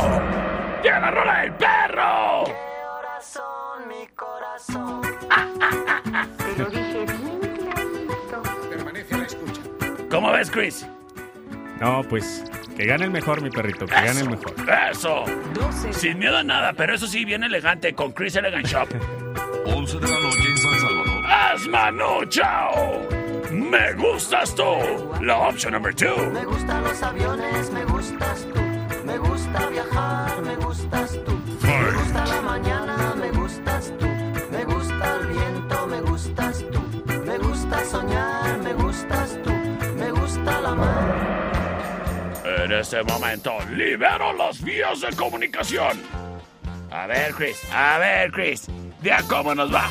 llega 0.84 0.99
la 0.99 1.11
rola 1.11 1.41
del 1.41 1.53
perro. 1.53 2.43
Corazón, 2.45 3.88
mi 3.88 4.07
corazón. 4.15 5.01
Te 6.38 6.57
lo 6.63 6.69
dije 6.69 7.05
bien 7.05 7.39
clarito. 7.39 8.43
Permanece 8.69 9.15
a 9.15 9.17
la 9.17 9.26
escucha. 9.26 9.61
¿Cómo 10.09 10.32
ves, 10.32 10.51
Chris? 10.51 10.86
No, 11.80 12.03
pues 12.09 12.43
que 12.82 12.88
gane 12.88 13.05
el 13.05 13.11
mejor, 13.11 13.43
mi 13.43 13.51
perrito. 13.51 13.86
Que 13.86 13.93
gane 13.93 14.21
el 14.21 14.29
mejor. 14.32 14.55
Eso. 14.89 15.23
Sin 15.91 16.17
miedo 16.17 16.36
a 16.36 16.43
nada, 16.43 16.73
pero 16.73 16.95
eso 16.95 17.05
sí, 17.05 17.25
bien 17.25 17.43
elegante 17.43 17.93
con 17.93 18.11
Chris 18.11 18.36
Elegant 18.38 18.65
Shop. 18.65 18.89
11 19.65 19.99
de 19.99 20.07
la 20.07 20.19
noche 20.19 20.49
en 20.49 20.57
San 20.57 20.79
Salvador. 20.79 21.23
¡Es 21.53 21.67
Manu 21.67 22.25
Chao! 22.25 23.07
¡Me 23.51 23.93
gustas 23.93 24.55
tú! 24.55 24.63
La 25.21 25.38
opción 25.38 25.73
number 25.73 25.93
two. 25.93 26.32
Me 26.34 26.43
gustan 26.43 26.84
los 26.84 27.03
aviones, 27.03 27.69
me 27.69 27.86
gustas 27.86 28.47
tú. 28.51 28.59
Me 29.05 29.17
gusta 29.19 29.69
viajar, 29.69 30.41
me 30.41 30.55
gustas 30.55 31.19
tú. 31.23 31.39
Me 31.61 31.91
gusta 31.91 32.25
la 32.25 32.41
mañana, 32.41 33.15
me 33.15 33.29
gustas 33.29 33.93
tú. 33.99 34.07
Me 34.51 34.65
gusta 34.65 35.17
el 35.19 35.27
viento, 35.27 35.88
me 35.88 36.01
gustas 36.01 36.65
tú. 36.71 37.03
Me 37.27 37.38
gusta 37.38 37.86
soñar, 37.86 38.57
me 38.57 38.73
gustas 38.73 39.38
tú. 39.43 39.51
Me 39.99 40.09
gusta 40.09 40.61
la 40.61 40.73
mar. 40.73 41.30
En 42.72 42.78
este 42.78 43.03
momento, 43.03 43.51
libero 43.76 44.32
las 44.32 44.63
vías 44.63 45.01
de 45.01 45.13
comunicación. 45.17 46.01
A 46.89 47.05
ver, 47.05 47.34
Chris, 47.34 47.61
a 47.69 47.97
ver, 47.97 48.32
Chris. 48.32 48.67
Vea 49.01 49.22
cómo 49.28 49.53
nos 49.53 49.74
va. 49.74 49.89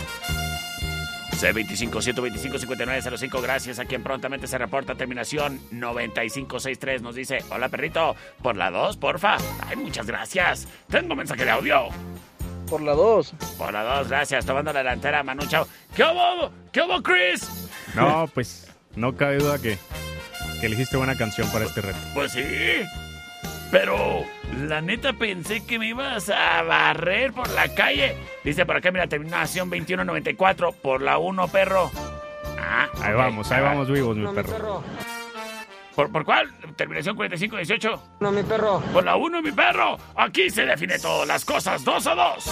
C25-125-5905, 1.33 3.43
gracias 3.43 3.79
a 3.81 3.85
quien 3.85 4.03
prontamente 4.03 4.47
se 4.47 4.57
reporta. 4.57 4.95
Terminación 4.95 5.61
9563 5.73 7.03
nos 7.03 7.15
dice: 7.15 7.45
Hola 7.51 7.69
perrito, 7.69 8.17
por 8.43 8.57
la 8.57 8.71
2, 8.71 8.97
porfa. 8.97 9.37
Ay, 9.69 9.77
muchas 9.77 10.07
gracias. 10.07 10.67
Tengo 10.89 11.15
mensaje 11.15 11.45
de 11.45 11.51
audio. 11.51 11.89
Por 12.67 12.81
la 12.81 12.95
2. 12.95 13.35
Por 13.59 13.75
la 13.75 13.83
2, 13.83 14.09
gracias. 14.09 14.47
Tomando 14.47 14.73
la 14.73 14.79
delantera, 14.79 15.23
Manu 15.23 15.47
Chao. 15.47 15.69
¿Qué 15.95 16.03
hubo? 16.03 16.51
¿Qué 16.73 16.81
hubo, 16.81 17.03
Chris? 17.03 17.47
No, 17.95 18.27
pues 18.33 18.73
no 18.97 19.15
cabe 19.15 19.37
duda 19.37 19.59
que, 19.59 19.77
que 20.61 20.67
elegiste 20.67 20.97
buena 20.97 21.17
canción 21.17 21.51
para 21.51 21.65
este 21.65 21.81
reto. 21.81 21.99
Pues 22.15 22.33
sí. 22.33 22.45
Pero 23.71 24.25
la 24.67 24.81
neta 24.81 25.13
pensé 25.13 25.65
que 25.65 25.79
me 25.79 25.89
ibas 25.89 26.29
a 26.29 26.63
barrer 26.63 27.33
por 27.33 27.49
la 27.51 27.73
calle. 27.75 28.17
Dice 28.45 28.67
por 28.67 28.77
acá, 28.77 28.91
mira, 28.91 29.07
terminación 29.07 29.71
2194 29.71 30.73
por 30.73 31.01
la 31.03 31.19
1, 31.19 31.49
perro. 31.49 31.91
Ah, 32.59 32.89
Ahí 33.01 33.15
vamos, 33.15 33.51
ahí 33.53 33.63
vamos 33.63 33.89
vivos, 33.91 34.17
mi 34.17 34.27
perro. 34.27 34.53
perro. 34.53 34.85
¿Por, 35.95 36.11
¿Por 36.11 36.25
cuál? 36.25 36.51
Terminación 36.77 37.15
4518. 37.17 38.17
No, 38.21 38.33
mi 38.33 38.43
perro. 38.43 38.81
Por 38.93 39.05
la 39.05 39.17
1, 39.17 39.43
mi 39.43 39.53
perro. 39.53 39.97
Aquí 40.17 40.51
se 40.51 40.65
define 40.67 40.99
todo, 40.99 41.25
las 41.25 41.45
cosas 41.45 41.85
2 41.85 42.07
a 42.09 42.15
2. 42.15 42.51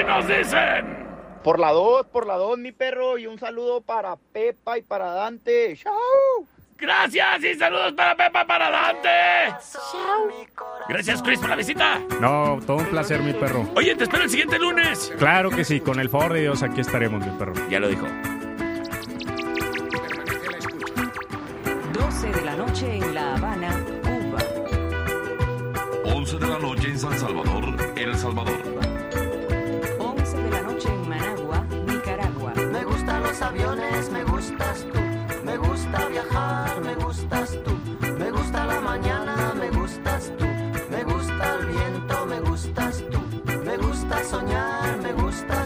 Y 0.00 0.04
nos 0.04 0.26
dicen... 0.26 1.03
Por 1.44 1.60
la 1.60 1.72
2, 1.72 2.06
por 2.06 2.26
la 2.26 2.36
2, 2.36 2.56
mi 2.56 2.72
perro. 2.72 3.18
Y 3.18 3.26
un 3.26 3.38
saludo 3.38 3.82
para 3.82 4.16
Pepa 4.16 4.78
y 4.78 4.82
para 4.82 5.12
Dante. 5.12 5.76
¡Chao! 5.76 5.94
Gracias 6.78 7.44
y 7.44 7.54
saludos 7.54 7.92
para 7.92 8.16
Pepa, 8.16 8.46
para 8.46 8.70
Dante. 8.70 9.54
Gracias, 10.88 11.22
Chris, 11.22 11.38
por 11.38 11.50
la 11.50 11.56
visita. 11.56 12.00
No, 12.18 12.58
todo 12.66 12.78
un 12.78 12.86
placer, 12.86 13.20
mi 13.20 13.34
perro. 13.34 13.68
Oye, 13.76 13.94
te 13.94 14.04
espero 14.04 14.24
el 14.24 14.30
siguiente 14.30 14.58
lunes. 14.58 15.12
Claro 15.18 15.50
que 15.50 15.64
sí, 15.64 15.80
con 15.80 16.00
el 16.00 16.08
favor 16.08 16.32
de 16.32 16.40
Dios 16.40 16.62
aquí 16.62 16.80
estaremos, 16.80 17.24
mi 17.24 17.30
perro. 17.38 17.52
Ya 17.68 17.78
lo 17.78 17.88
dijo. 17.88 18.06
12 21.92 22.26
de 22.26 22.40
la 22.40 22.56
noche 22.56 22.96
en 22.96 23.14
La 23.14 23.34
Habana, 23.34 23.84
Cuba. 24.02 24.38
11 26.06 26.38
de 26.38 26.46
la 26.46 26.58
noche 26.58 26.88
en 26.88 26.98
San 26.98 27.18
Salvador, 27.18 27.92
El 27.96 28.16
Salvador. 28.16 28.93
Aviones, 33.44 34.10
me 34.10 34.24
gustas 34.24 34.86
tú. 34.92 35.00
Me 35.44 35.56
gusta 35.56 36.08
viajar, 36.08 36.80
me 36.80 36.94
gustas 36.94 37.58
tú. 37.64 37.72
Me 38.18 38.30
gusta 38.30 38.64
la 38.64 38.80
mañana, 38.80 39.54
me 39.54 39.70
gustas 39.70 40.32
tú. 40.38 40.46
Me 40.90 41.04
gusta 41.04 41.44
el 41.58 41.66
viento, 41.66 42.26
me 42.26 42.40
gustas 42.40 43.02
tú. 43.10 43.20
Me 43.64 43.76
gusta 43.76 44.24
soñar, 44.24 44.96
me 45.02 45.12
gustas 45.12 45.63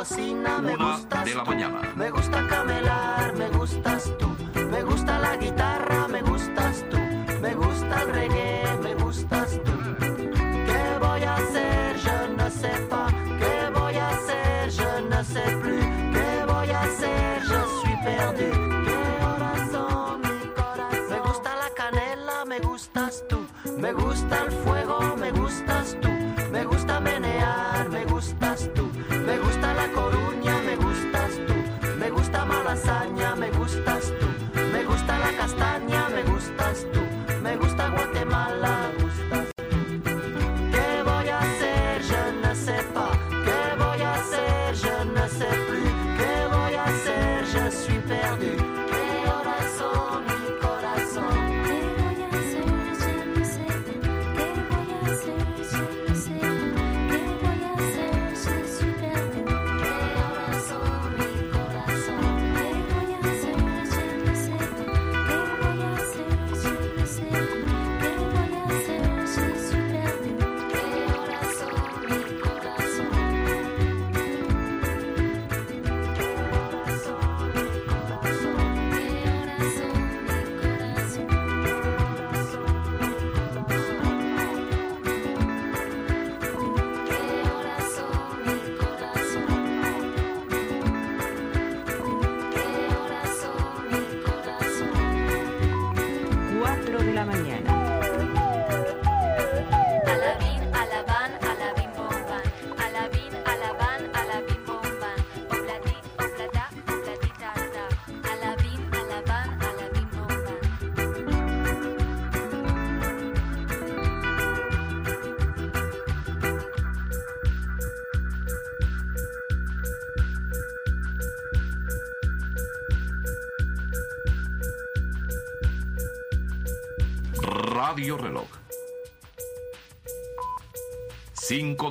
cocina, 0.00 0.62
me 0.62 0.74
Una 0.76 0.96
gustas 0.96 1.24
de 1.26 1.34
la 1.34 1.44
tú. 1.44 1.50
mañana. 1.50 1.80
Me 1.94 2.10
gusta 2.10 2.46
camelar, 2.48 3.34
me 3.36 3.48
gustas 3.50 4.10
tú. 4.18 4.28
Me 4.70 4.82
gusta 4.82 5.18
la 5.18 5.36
guitarra, 5.36 6.08
me 6.08 6.22
gustas 6.22 6.84
tú. 6.90 6.96
Me 7.42 7.54
gusta 7.54 8.02
el 8.02 8.08
reggae, 8.08 8.78
me 8.82 8.94
gustas 8.94 9.50
tú. 9.62 9.72
¿Qué 10.70 10.84
voy 11.04 11.22
a 11.22 11.34
hacer? 11.34 11.96
Je 12.04 12.18
ne 12.38 12.50
sais 12.50 12.80
pas. 12.88 13.12
¿Qué 13.40 13.56
voy 13.78 13.96
a 13.96 14.08
hacer? 14.08 14.70
Je 14.78 14.90
ne 15.10 15.22
sais 15.22 15.54
plus. 15.62 15.84
¿Qué 16.16 16.30
voy 16.50 16.70
a 16.70 16.80
hacer? 16.80 17.42
Je 17.50 17.60
suis 17.80 17.98
perdu. 18.06 18.48
¿Qué 18.86 19.00
horas 19.26 19.60
son 19.70 20.20
mi 20.22 20.46
corazón? 20.60 21.10
Me 21.10 21.18
gusta 21.28 21.50
la 21.62 21.70
canela, 21.80 22.44
me 22.46 22.58
gustas 22.60 23.22
tú. 23.28 23.38
Me 23.76 23.92
gusta 23.92 24.44
el 24.46 24.50
fuego, 24.64 25.14
me 25.18 25.30
gustas 25.32 25.94
tú. 26.00 26.08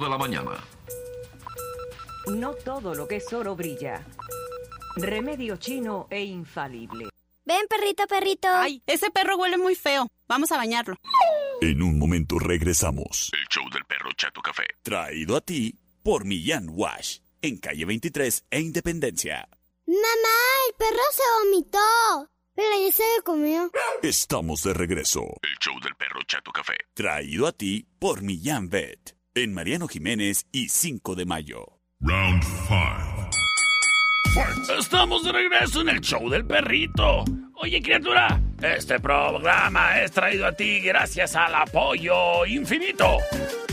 De 0.09 0.17
la 0.17 0.17
mañana. 0.17 0.63
No 2.27 2.53
todo 2.53 2.95
lo 2.95 3.07
que 3.07 3.17
es 3.17 3.31
oro 3.33 3.55
brilla. 3.55 4.03
Remedio 4.95 5.57
chino 5.57 6.07
e 6.09 6.23
infalible. 6.23 7.09
Ven, 7.45 7.65
perrito, 7.69 8.05
perrito. 8.07 8.47
Ay, 8.51 8.81
ese 8.85 9.09
perro 9.11 9.37
huele 9.37 9.57
muy 9.57 9.75
feo. 9.75 10.07
Vamos 10.27 10.51
a 10.51 10.57
bañarlo. 10.57 10.95
En 11.61 11.81
un 11.81 11.97
momento 11.97 12.37
regresamos. 12.39 13.31
El 13.33 13.45
show 13.49 13.69
del 13.71 13.85
perro 13.85 14.11
Chato 14.15 14.41
Café. 14.41 14.65
Traído 14.83 15.35
a 15.35 15.41
ti 15.41 15.75
por 16.03 16.25
Millán 16.25 16.69
Wash. 16.71 17.19
En 17.41 17.57
calle 17.57 17.85
23 17.85 18.45
e 18.51 18.59
Independencia. 18.59 19.47
Mamá, 19.87 20.39
el 20.67 20.75
perro 20.77 21.03
se 21.11 21.23
vomitó. 21.43 22.29
Pero 22.55 22.69
ya 22.85 22.91
se 22.91 23.03
lo 23.17 23.23
comió. 23.23 23.71
Estamos 24.03 24.63
de 24.63 24.73
regreso. 24.73 25.21
El 25.41 25.57
show 25.59 25.79
del 25.81 25.95
perro 25.95 26.21
Chato 26.27 26.51
Café. 26.51 26.75
Traído 26.93 27.47
a 27.47 27.51
ti 27.53 27.87
por 27.99 28.21
Millán 28.21 28.69
Vet. 28.69 29.18
En 29.35 29.53
Mariano 29.53 29.87
Jiménez 29.87 30.47
y 30.51 30.69
5 30.69 31.13
de 31.13 31.25
mayo. 31.25 31.79
Round 31.99 32.43
5. 32.67 33.29
Estamos 34.79 35.23
de 35.23 35.31
regreso 35.31 35.81
en 35.81 35.89
el 35.89 36.01
show 36.01 36.27
del 36.29 36.45
perrito. 36.45 37.25
Oye, 37.53 37.79
criatura, 37.79 38.41
este 38.59 38.99
programa 38.99 40.01
es 40.01 40.11
traído 40.11 40.47
a 40.47 40.51
ti 40.53 40.79
gracias 40.79 41.35
al 41.35 41.53
apoyo 41.53 42.43
infinito 42.47 43.17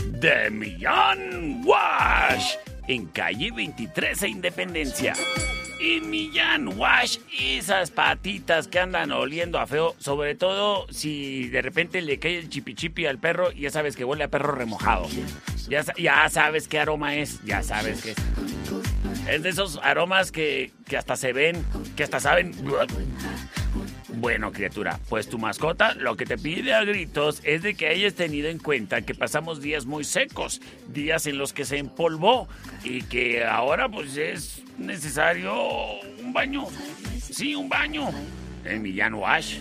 de 0.05 0.51
Millán 0.51 1.63
Wash 1.65 2.53
en 2.87 3.07
calle 3.07 3.51
23 3.51 4.23
e 4.23 4.27
Independencia. 4.29 5.15
Y 5.79 6.01
Millán 6.01 6.77
Wash, 6.77 7.19
esas 7.39 7.91
patitas 7.91 8.67
que 8.67 8.79
andan 8.79 9.11
oliendo 9.11 9.59
a 9.59 9.67
feo, 9.67 9.95
sobre 9.99 10.35
todo 10.35 10.87
si 10.91 11.47
de 11.49 11.61
repente 11.61 12.01
le 12.01 12.19
cae 12.19 12.39
el 12.39 12.49
chipichipi 12.49 13.05
al 13.05 13.19
perro, 13.19 13.51
ya 13.51 13.69
sabes 13.69 13.95
que 13.95 14.03
huele 14.03 14.23
a 14.23 14.27
perro 14.27 14.53
remojado. 14.53 15.07
Ya 15.69 16.29
sabes 16.29 16.67
qué 16.67 16.79
aroma 16.79 17.15
es, 17.15 17.43
ya 17.43 17.61
sabes 17.61 18.01
qué 18.01 18.11
es. 18.11 18.17
Es 19.29 19.43
de 19.43 19.49
esos 19.49 19.79
aromas 19.83 20.31
que, 20.31 20.71
que 20.87 20.97
hasta 20.97 21.15
se 21.15 21.33
ven, 21.33 21.63
que 21.95 22.03
hasta 22.03 22.19
saben. 22.19 22.53
Bueno, 24.19 24.51
criatura, 24.51 24.99
pues 25.09 25.29
tu 25.29 25.37
mascota 25.37 25.93
lo 25.93 26.17
que 26.17 26.25
te 26.25 26.39
pide 26.39 26.73
a 26.73 26.83
gritos 26.83 27.39
es 27.43 27.61
de 27.61 27.75
que 27.75 27.87
hayas 27.87 28.15
tenido 28.15 28.49
en 28.49 28.57
cuenta 28.57 29.03
que 29.03 29.13
pasamos 29.13 29.61
días 29.61 29.85
muy 29.85 30.03
secos, 30.03 30.59
días 30.87 31.27
en 31.27 31.37
los 31.37 31.53
que 31.53 31.65
se 31.65 31.77
empolvó 31.77 32.47
y 32.83 33.03
que 33.03 33.45
ahora 33.45 33.87
pues 33.87 34.17
es 34.17 34.63
necesario 34.79 35.53
un 36.23 36.33
baño. 36.33 36.65
Sí, 37.19 37.53
un 37.53 37.69
baño. 37.69 38.09
En 38.65 38.81
Millán 38.81 39.13
Wash. 39.13 39.57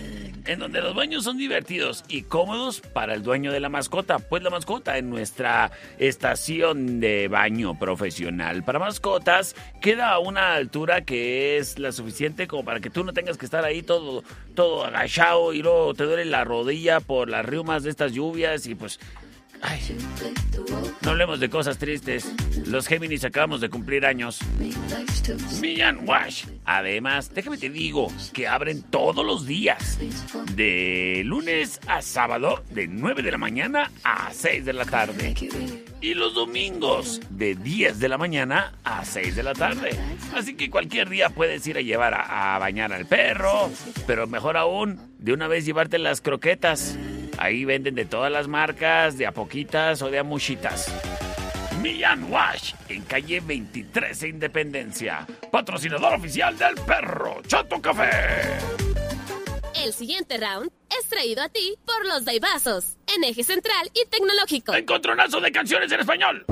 En 0.47 0.61
donde 0.61 0.81
los 0.81 0.95
baños 0.95 1.25
son 1.25 1.39
divertidos 1.39 2.05
y 2.09 2.23
cómodos 2.23 2.81
para 2.81 3.15
el 3.15 3.25
dueño 3.25 3.51
de 3.51 3.59
la 3.59 3.69
mascota, 3.69 4.21
pues 4.21 4.45
la 4.45 4.51
mascota 4.51 4.97
en 4.97 5.11
nuestra 5.11 5.73
estación 5.99 7.01
de 7.01 7.27
baño 7.27 7.77
profesional. 7.77 8.63
Para 8.63 8.79
mascotas 8.79 9.57
queda 9.81 10.13
a 10.13 10.21
una 10.21 10.55
altura 10.55 11.01
que 11.01 11.59
es 11.59 11.81
la 11.81 11.91
suficiente 11.91 12.47
como 12.47 12.65
para 12.65 12.79
que 12.79 12.91
tú 12.91 13.03
no 13.03 13.13
tengas 13.13 13.39
que 13.39 13.45
estar 13.45 13.65
ahí 13.65 13.83
todo, 13.83 14.23
todo 14.55 14.85
agachado 14.85 15.53
y 15.53 15.63
luego 15.63 15.95
te 15.95 16.05
duele 16.05 16.25
la 16.25 16.45
rodilla 16.45 17.01
por 17.01 17.29
las 17.29 17.45
riumas 17.45 17.83
de 17.83 17.91
estas 17.91 18.13
lluvias 18.13 18.67
y 18.69 18.77
pues... 18.77 19.01
No 21.03 21.11
hablemos 21.11 21.41
de 21.41 21.49
cosas 21.49 21.79
tristes. 21.79 22.33
Los 22.67 22.87
Géminis 22.87 23.25
acabamos 23.25 23.61
de 23.61 23.69
cumplir 23.69 24.07
años. 24.07 24.41
Millán 25.61 26.01
Wash. 26.07 26.45
Además, 26.65 27.33
déjame 27.35 27.59
te 27.59 27.71
digo 27.71 28.13
que 28.33 28.49
abren 28.49 28.83
todos 28.83 29.25
los 29.25 29.47
días. 29.47 29.99
De 30.55 31.23
lunes 31.25 31.81
a 31.87 32.03
sábado, 32.03 32.63
de 32.71 32.87
9 32.89 33.23
de 33.23 33.33
la 33.33 33.39
mañana 33.39 33.91
a 34.05 34.31
6 34.33 34.65
de 34.65 34.73
la 34.73 34.85
tarde. 34.85 35.35
Y 36.01 36.15
los 36.15 36.35
domingos, 36.35 37.21
de 37.31 37.55
10 37.55 37.99
de 37.99 38.09
la 38.09 38.19
mañana 38.19 38.73
a 38.85 39.05
6 39.05 39.37
de 39.37 39.43
la 39.43 39.55
tarde. 39.55 39.91
Así 40.35 40.55
que 40.55 40.71
cualquier 40.71 41.09
día 41.09 41.31
puedes 41.31 41.67
ir 41.67 41.79
a 41.79 41.81
llevar 41.81 42.15
a 42.15 42.59
bañar 42.59 42.93
al 42.93 43.07
perro. 43.07 43.71
Pero 44.07 44.27
mejor 44.27 44.57
aún, 44.57 45.01
de 45.19 45.33
una 45.33 45.49
vez 45.49 45.65
llevarte 45.65 45.99
las 45.99 46.21
croquetas. 46.21 46.97
Ahí 47.39 47.65
venden 47.65 47.95
de 47.95 48.05
todas 48.05 48.33
las 48.33 48.49
marcas, 48.49 49.19
de 49.19 49.27
a 49.27 49.33
poquitas 49.33 50.01
o 50.03 50.11
de 50.11 50.19
a 50.19 50.23
muchitas. 50.23 50.93
Millán 51.83 52.33
Wash, 52.33 52.73
en 52.89 53.03
calle 53.03 53.41
23 53.41 54.23
e 54.23 54.29
Independencia. 54.29 55.27
Patrocinador 55.51 56.15
oficial 56.15 56.57
del 56.57 56.75
perro 56.87 57.43
Chato 57.47 57.81
Café. 57.81 58.11
El 59.85 59.93
siguiente 59.93 60.39
round 60.39 60.71
es 60.99 61.09
traído 61.09 61.43
a 61.43 61.49
ti 61.49 61.77
por 61.85 62.07
los 62.07 62.25
Daibazos, 62.25 62.97
en 63.15 63.25
eje 63.25 63.45
central 63.45 63.91
y 63.93 64.09
tecnológico. 64.09 64.75
Encontronazo 64.75 65.41
de 65.41 65.53
canciones 65.53 65.93
en 65.93 66.01
español. 66.01 66.47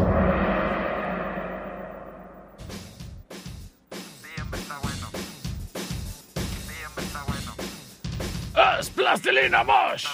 ¡Es 8.79 8.91
plastilina 8.91 9.65
Mosh! 9.65 10.07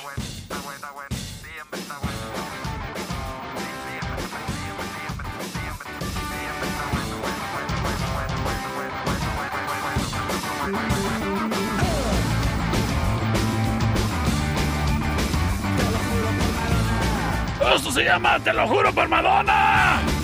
Esto 17.75 17.93
se 17.93 18.05
llama 18.05 18.39
Te 18.41 18.53
lo 18.53 18.67
juro 18.67 18.93
por 18.93 19.09
Madonna. 19.09 20.20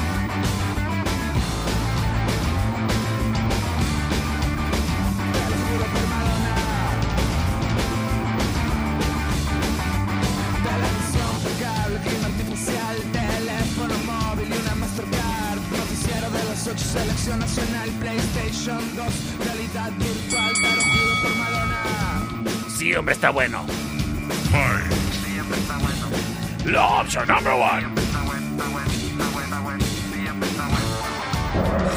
Sí, 22.97 22.99
hombre, 22.99 23.13
está 23.13 23.31
bueno. 23.31 23.63
La 26.65 26.87
opción 27.03 27.29
number 27.29 27.53
one. 27.53 27.87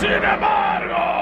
Sin 0.01 0.11
embargo. 0.11 1.18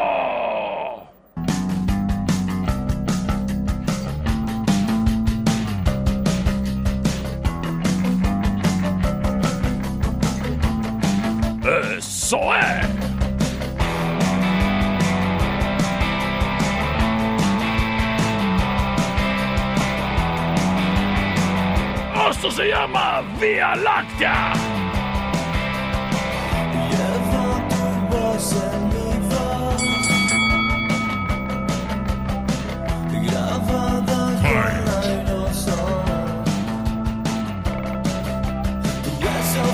se 22.57 22.69
llama 22.69 23.21
Vía 23.39 23.75
Láctea. 23.75 24.53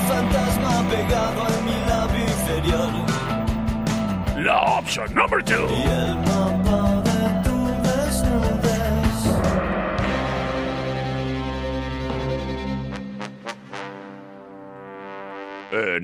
Fantasma 0.08 0.84
pegado 0.90 1.48
en 1.48 1.66
mi 1.66 1.78
labio 1.88 2.24
inferior. 2.24 2.92
La 4.44 4.62
opción 4.80 5.14
número 5.16 5.42
2. 5.46 6.03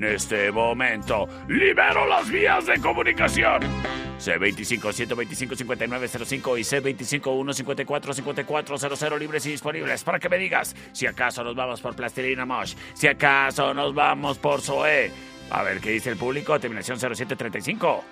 En 0.00 0.14
este 0.14 0.50
momento, 0.50 1.28
libero 1.46 2.06
las 2.06 2.26
vías 2.30 2.64
de 2.64 2.80
comunicación. 2.80 3.60
C25-125-5905 4.18 6.58
y 6.58 6.62
C25-154-5400 7.20 9.18
libres 9.18 9.44
y 9.44 9.50
disponibles 9.50 10.02
para 10.02 10.18
que 10.18 10.30
me 10.30 10.38
digas 10.38 10.74
si 10.92 11.06
acaso 11.06 11.44
nos 11.44 11.54
vamos 11.54 11.82
por 11.82 11.94
Plastilina 11.94 12.46
Mosh, 12.46 12.72
si 12.94 13.08
acaso 13.08 13.74
nos 13.74 13.94
vamos 13.94 14.38
por 14.38 14.62
Zoe. 14.62 15.10
A 15.50 15.62
ver 15.64 15.80
qué 15.80 15.90
dice 15.90 16.10
el 16.10 16.16
público. 16.16 16.58
Terminación 16.60 16.98
0735. 16.98 18.04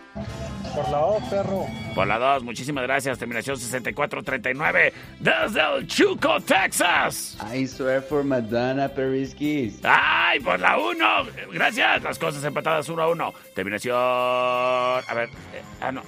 Por 0.74 0.88
la 0.90 0.98
O, 1.00 1.30
perro. 1.30 1.66
Por 1.94 2.06
la 2.06 2.18
2, 2.18 2.42
muchísimas 2.44 2.82
gracias. 2.84 3.18
Terminación 3.18 3.56
6439 3.56 4.92
desde 5.20 5.60
el 5.76 5.86
Chuco, 5.86 6.40
Texas. 6.40 7.38
I 7.54 7.66
swear 7.66 8.02
for 8.02 8.24
Madonna 8.24 8.88
Periskis. 8.88 9.80
¡Ay, 9.84 10.40
por 10.40 10.58
la 10.60 10.78
1! 10.78 11.06
Gracias. 11.52 12.02
Las 12.02 12.18
cosas 12.18 12.42
empatadas 12.44 12.88
1 12.88 13.02
a 13.02 13.08
1. 13.08 13.32
Terminación. 13.54 13.94
A 13.96 15.14
ver. 15.14 15.28
eh, 15.28 15.62
ah, 15.80 15.92
no. 15.92 16.02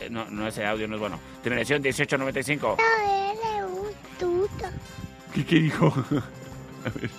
Eh, 0.00 0.08
no. 0.10 0.30
No, 0.30 0.46
ese 0.46 0.64
audio 0.66 0.86
no 0.86 0.94
es 0.96 1.00
bueno. 1.00 1.18
Terminación 1.42 1.80
1895. 1.82 2.76
Eres 2.78 3.64
un 3.64 4.18
tuto. 4.18 4.64
¿Qué, 5.34 5.44
qué 5.44 5.56
dijo? 5.56 5.86
A 6.84 6.90
ver. 6.90 7.10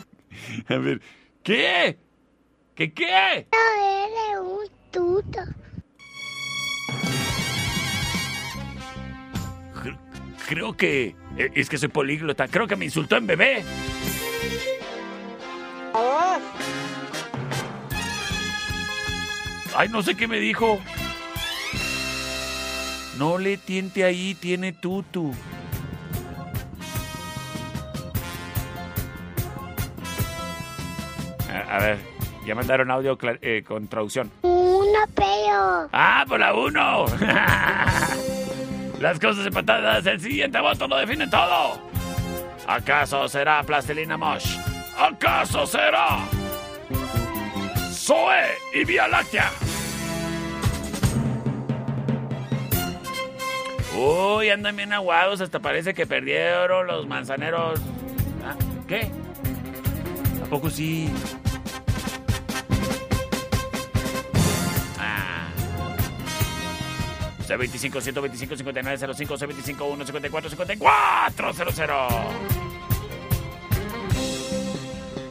A 0.69 0.77
ver. 0.77 1.01
¿Qué? 1.43 1.97
¿Qué 2.75 2.93
qué? 2.93 3.47
Eres 3.51 4.39
un 4.41 4.67
tuto. 4.91 5.39
Creo 10.47 10.75
que. 10.77 11.15
eh, 11.37 11.51
Es 11.55 11.69
que 11.69 11.77
soy 11.77 11.89
políglota. 11.89 12.47
Creo 12.47 12.67
que 12.67 12.75
me 12.75 12.85
insultó 12.85 13.15
en 13.17 13.27
bebé. 13.27 13.63
Ay, 19.75 19.89
no 19.89 20.01
sé 20.01 20.15
qué 20.15 20.27
me 20.27 20.39
dijo. 20.39 20.79
No 23.17 23.37
le 23.37 23.57
tiente 23.57 24.03
ahí, 24.03 24.35
tiene 24.35 24.73
tutu. 24.73 25.33
A 31.69 31.79
ver, 31.79 31.97
ya 32.45 32.55
mandaron 32.55 32.91
audio 32.91 33.17
eh, 33.41 33.63
con 33.67 33.87
traducción. 33.87 34.31
Una 34.43 35.07
peo. 35.07 35.89
¡Ah, 35.91 36.25
por 36.27 36.39
la 36.39 36.53
uno! 36.53 37.05
Las 38.99 39.19
cosas 39.19 39.45
empatadas, 39.45 40.05
el 40.05 40.21
siguiente 40.21 40.59
voto 40.59 40.87
lo 40.87 40.97
define 40.97 41.27
todo. 41.27 41.79
¿Acaso 42.67 43.27
será 43.27 43.61
Plastilina 43.63 44.17
Mosh? 44.17 44.57
¿Acaso 44.97 45.67
será 45.67 46.19
Zoe 47.91 48.47
y 48.73 48.85
Vía 48.85 49.07
Láctea? 49.07 49.51
Uy, 53.97 54.49
andan 54.49 54.75
bien 54.75 54.93
aguados, 54.93 55.41
hasta 55.41 55.59
parece 55.59 55.93
que 55.93 56.05
perdieron 56.05 56.87
los 56.87 57.07
manzaneros. 57.07 57.79
Ah, 58.45 58.55
¿Qué? 58.87 59.09
¿A 60.43 60.45
poco 60.49 60.69
sí? 60.69 61.09
C25 67.45 68.01
125 68.01 68.57
59 68.57 69.13
05 69.13 69.37
C25 69.37 69.81
1 69.81 70.05
54 70.05 70.49
54 70.49 71.53
00 71.53 71.97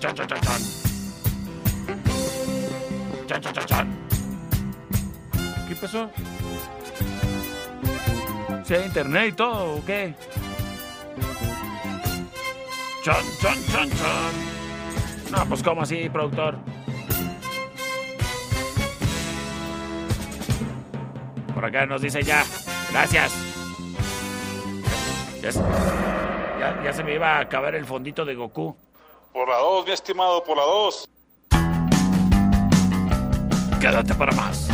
Chan 0.01 0.15
chan 0.15 0.27
chan 0.29 0.41
chan 0.41 0.61
Chan 3.27 3.41
chan 3.43 3.55
chan 3.55 3.67
chan 3.67 3.99
¿Qué 5.69 5.75
pasó? 5.77 6.11
¿Se 8.65 8.77
hay 8.77 8.85
internet 8.87 9.29
y 9.31 9.33
todo 9.33 9.77
o 9.77 9.85
qué? 9.85 10.15
Chan 13.03 13.25
chan 13.41 13.59
chan 13.73 13.91
chan 13.91 14.33
No, 15.33 15.49
pues 15.49 15.63
¿cómo 15.63 15.83
así, 15.83 16.09
productor? 16.09 16.59
Por 21.65 21.71
acá 21.75 21.87
nos 21.87 22.03
dice 22.03 22.23
ya. 22.23 22.45
Gracias. 22.93 23.33
Ya, 25.41 25.51
se- 25.51 25.61
ya- 26.61 26.83
ya 26.85 26.93
se 26.93 27.03
me 27.03 27.15
iba 27.15 27.39
a 27.39 27.41
acabar 27.41 27.75
el 27.75 27.87
fondito 27.87 28.23
de 28.27 28.35
Goku. 28.35 28.77
Por 29.33 29.49
la 29.49 29.57
2, 29.57 29.87
mi 29.87 29.93
estimado, 29.93 30.45
por 30.45 30.59
la 30.59 30.63
2. 30.65 31.09
Quédate 33.81 34.13
para 34.15 34.33
más. 34.33 34.69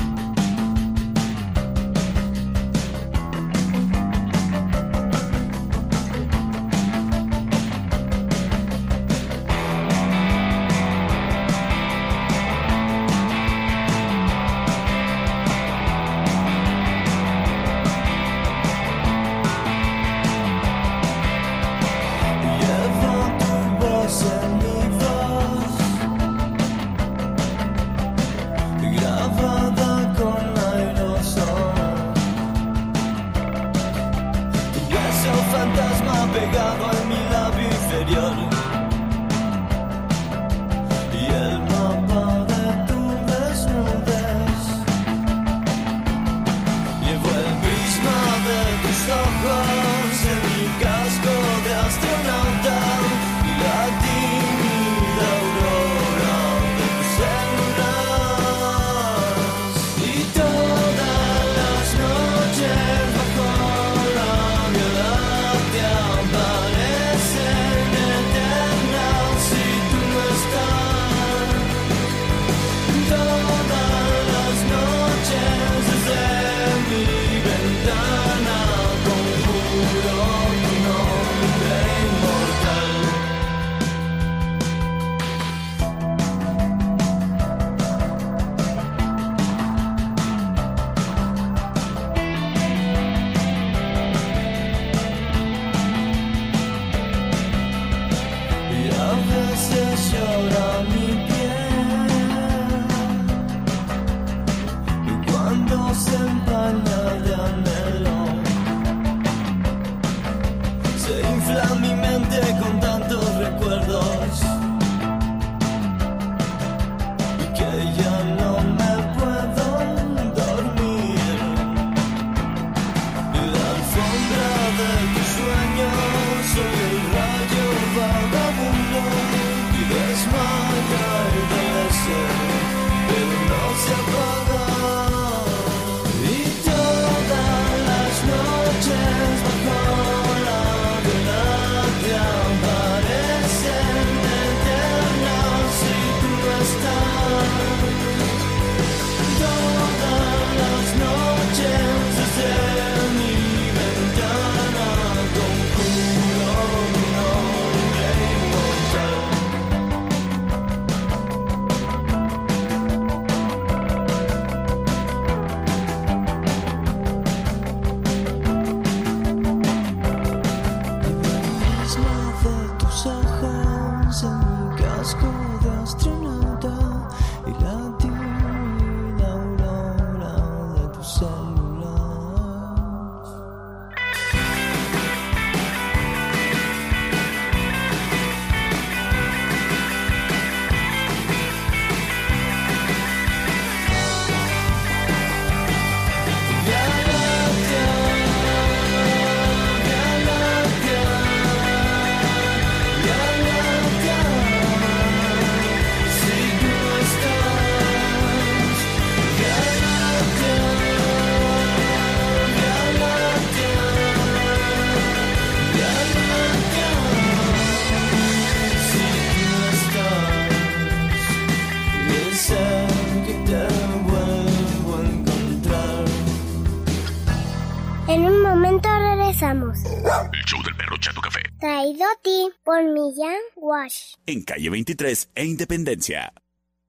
Por 232.71 232.85
Millán 232.85 233.41
Wash. 233.57 234.15
En 234.27 234.45
calle 234.45 234.71
23 234.71 235.31
e 235.35 235.45
Independencia. 235.45 236.33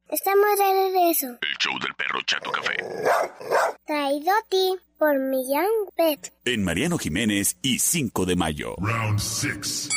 Estamos 0.08 0.56
de 0.56 0.92
regreso. 0.92 1.26
El 1.42 1.58
show 1.58 1.80
del 1.80 1.96
perro 1.96 2.20
Chato 2.24 2.52
Café. 2.52 2.76
Traído 3.88 4.30
a 4.30 4.48
ti 4.48 4.76
por 5.00 5.18
Millán 5.18 5.66
Pet. 5.98 6.32
En 6.46 6.64
Mariano 6.64 7.00
Jiménez 7.00 7.58
y 7.64 7.80
5 7.80 8.28
de 8.28 8.36
mayo. 8.36 8.76
Round 8.78 9.18
6. 9.18 9.90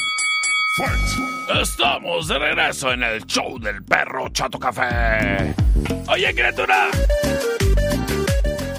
Estamos 1.61 2.28
de 2.28 2.39
regreso 2.39 2.91
en 2.91 3.03
el 3.03 3.26
show 3.26 3.59
del 3.59 3.85
perro 3.85 4.30
Chato 4.30 4.59
Café. 4.59 5.55
Oye, 6.09 6.35
criatura. 6.35 6.89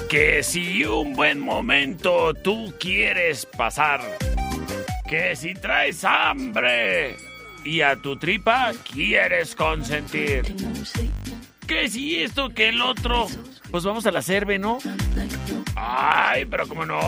Que 0.10 0.42
si 0.42 0.84
un 0.86 1.14
buen 1.14 1.40
momento 1.40 2.34
tú 2.34 2.74
quieres 2.80 3.46
pasar, 3.46 4.02
que 5.08 5.36
si 5.36 5.54
traes 5.54 6.04
hambre 6.04 7.18
y 7.64 7.82
a 7.82 7.96
tu 7.96 8.18
tripa 8.18 8.72
quieres 8.92 9.56
consentir, 9.56 10.56
que 11.68 11.90
si 11.90 12.22
esto 12.22 12.50
que 12.50 12.70
el 12.70 12.82
otro, 12.82 13.28
pues 13.72 13.84
vamos 13.84 14.06
a 14.06 14.12
la 14.12 14.22
cerve, 14.22 14.60
¿no? 14.60 14.78
Ay, 15.76 16.46
pero 16.46 16.68
cómo 16.68 16.86
no. 16.86 17.00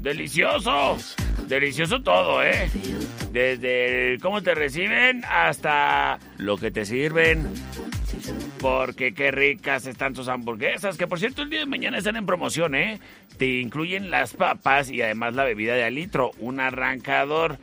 Delicioso. 0.00 0.98
Delicioso 1.52 2.00
todo, 2.00 2.42
¿eh? 2.42 2.70
Desde 3.30 4.16
cómo 4.22 4.40
te 4.42 4.54
reciben 4.54 5.22
hasta 5.28 6.18
lo 6.38 6.56
que 6.56 6.70
te 6.70 6.86
sirven. 6.86 7.46
Porque 8.58 9.12
qué 9.12 9.30
ricas 9.30 9.84
están 9.84 10.14
tus 10.14 10.28
hamburguesas. 10.28 10.96
Que 10.96 11.06
por 11.06 11.18
cierto, 11.18 11.42
el 11.42 11.50
día 11.50 11.58
de 11.58 11.66
mañana 11.66 11.98
están 11.98 12.16
en 12.16 12.24
promoción, 12.24 12.74
¿eh? 12.74 13.00
Te 13.36 13.60
incluyen 13.60 14.10
las 14.10 14.32
papas 14.32 14.90
y 14.90 15.02
además 15.02 15.34
la 15.34 15.44
bebida 15.44 15.74
de 15.74 15.84
alitro, 15.84 16.30
un 16.38 16.58
arrancador. 16.58 17.58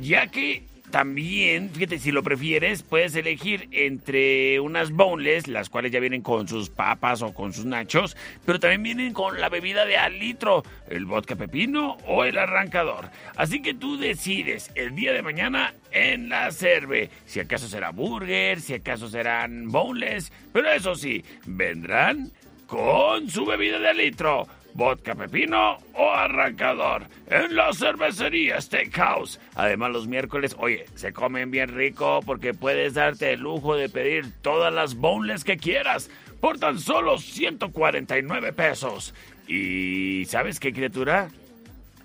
Ya 0.00 0.28
que 0.28 0.62
también, 0.94 1.70
fíjate, 1.70 1.98
si 1.98 2.12
lo 2.12 2.22
prefieres, 2.22 2.84
puedes 2.84 3.16
elegir 3.16 3.66
entre 3.72 4.60
unas 4.60 4.92
boneless, 4.92 5.48
las 5.48 5.68
cuales 5.68 5.90
ya 5.90 5.98
vienen 5.98 6.22
con 6.22 6.46
sus 6.46 6.70
papas 6.70 7.20
o 7.20 7.34
con 7.34 7.52
sus 7.52 7.64
nachos, 7.64 8.16
pero 8.46 8.60
también 8.60 8.84
vienen 8.84 9.12
con 9.12 9.40
la 9.40 9.48
bebida 9.48 9.86
de 9.86 9.96
al 9.96 10.20
litro, 10.20 10.62
el 10.88 11.04
vodka 11.04 11.34
pepino 11.34 11.96
o 12.06 12.22
el 12.22 12.38
arrancador. 12.38 13.10
Así 13.34 13.60
que 13.60 13.74
tú 13.74 13.98
decides 13.98 14.70
el 14.76 14.94
día 14.94 15.12
de 15.12 15.22
mañana 15.22 15.74
en 15.90 16.28
la 16.28 16.52
cerve, 16.52 17.10
si 17.26 17.40
acaso 17.40 17.66
será 17.66 17.90
burger, 17.90 18.60
si 18.60 18.74
acaso 18.74 19.08
serán 19.08 19.72
boneless, 19.72 20.30
pero 20.52 20.70
eso 20.70 20.94
sí, 20.94 21.24
vendrán 21.44 22.30
con 22.68 23.28
su 23.28 23.44
bebida 23.44 23.80
de 23.80 23.88
al 23.88 23.96
litro. 23.96 24.46
Vodka 24.74 25.14
pepino 25.14 25.78
o 25.94 26.10
arrancador 26.10 27.04
en 27.28 27.54
la 27.54 27.72
cervecería 27.72 28.60
Steakhouse. 28.60 29.40
Además 29.54 29.92
los 29.92 30.08
miércoles, 30.08 30.56
oye, 30.58 30.86
se 30.94 31.12
comen 31.12 31.50
bien 31.50 31.74
rico 31.74 32.20
porque 32.26 32.54
puedes 32.54 32.94
darte 32.94 33.32
el 33.32 33.40
lujo 33.40 33.76
de 33.76 33.88
pedir 33.88 34.32
todas 34.42 34.72
las 34.72 34.96
boneless 34.96 35.44
que 35.44 35.56
quieras 35.56 36.10
por 36.40 36.58
tan 36.58 36.78
solo 36.78 37.18
149 37.18 38.52
pesos. 38.52 39.14
Y 39.46 40.24
¿sabes 40.26 40.58
qué 40.58 40.72
criatura? 40.72 41.30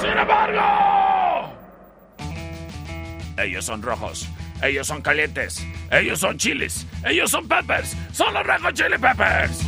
Sin 0.00 0.16
embargo, 0.16 1.52
ellos 3.36 3.64
son 3.64 3.82
rojos, 3.82 4.28
ellos 4.62 4.86
son 4.86 5.02
calientes, 5.02 5.66
ellos 5.90 6.20
son 6.20 6.38
chiles, 6.38 6.86
Ellos 7.04 7.30
son 7.30 7.48
Peppers. 7.48 7.96
Son 8.12 8.32
los 8.32 8.46
Hot 8.46 8.74
Chili 8.74 8.98
Peppers. 8.98 9.60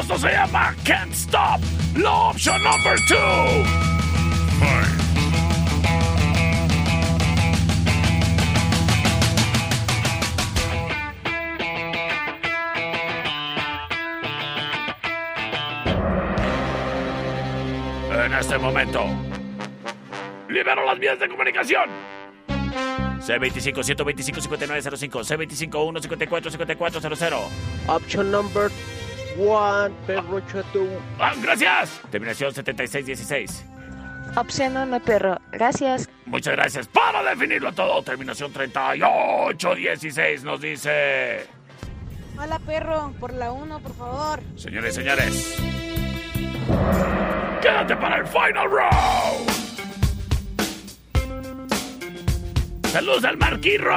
Esto 0.00 0.18
se 0.18 0.32
llama 0.32 0.74
Can't 0.84 1.12
Stop. 1.12 1.60
La 1.94 2.30
option 2.30 2.62
number 2.62 2.96
two. 3.06 3.88
Este 18.38 18.56
momento, 18.58 19.04
libero 20.48 20.84
las 20.84 20.98
vías 20.98 21.18
de 21.18 21.28
comunicación. 21.28 21.90
C25 23.20 23.82
125 23.82 24.40
5905 24.40 25.20
C25 25.20 26.00
154 26.00 26.50
5400 26.50 27.40
Option 27.88 28.30
number 28.30 28.70
one, 29.36 29.92
perro 30.06 30.40
chato. 30.46 30.86
Ah, 31.18 31.34
gracias. 31.42 32.00
Terminación 32.10 32.54
7616. 32.54 33.64
Opción 34.36 34.76
1, 34.76 35.00
perro. 35.00 35.38
Gracias. 35.50 36.08
Muchas 36.26 36.54
gracias. 36.54 36.86
Para 36.86 37.22
definirlo 37.24 37.72
todo, 37.72 38.02
terminación 38.02 38.52
3816 38.52 40.44
nos 40.44 40.60
dice. 40.60 41.44
Hola, 42.40 42.60
perro. 42.60 43.12
Por 43.18 43.34
la 43.34 43.50
1, 43.50 43.80
por 43.80 43.94
favor. 43.96 44.40
Señores 44.56 44.94
y 44.94 45.00
señores, 45.00 45.56
quédate 47.60 47.96
para 47.96 48.16
el 48.16 48.26
final 48.26 48.68
round. 48.70 49.48
Saludos 52.92 53.24
al 53.24 53.36
Marquirro. 53.36 53.96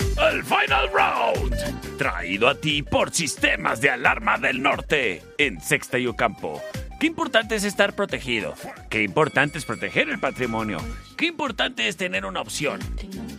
El 0.17 0.43
Final 0.43 0.89
Round. 0.93 1.97
Traído 1.97 2.47
a 2.47 2.55
ti 2.55 2.83
por 2.83 3.13
Sistemas 3.13 3.81
de 3.81 3.89
Alarma 3.89 4.37
del 4.37 4.61
Norte. 4.61 5.21
En 5.37 5.61
Sexta 5.61 5.97
y 5.99 6.07
Ocampo. 6.07 6.61
Qué 6.99 7.07
importante 7.07 7.55
es 7.55 7.63
estar 7.63 7.95
protegido. 7.95 8.53
Qué 8.89 9.01
importante 9.01 9.57
es 9.57 9.65
proteger 9.65 10.09
el 10.09 10.19
patrimonio. 10.19 10.79
Qué 11.17 11.25
importante 11.25 11.87
es 11.87 11.97
tener 11.97 12.25
una 12.25 12.41
opción. 12.41 12.79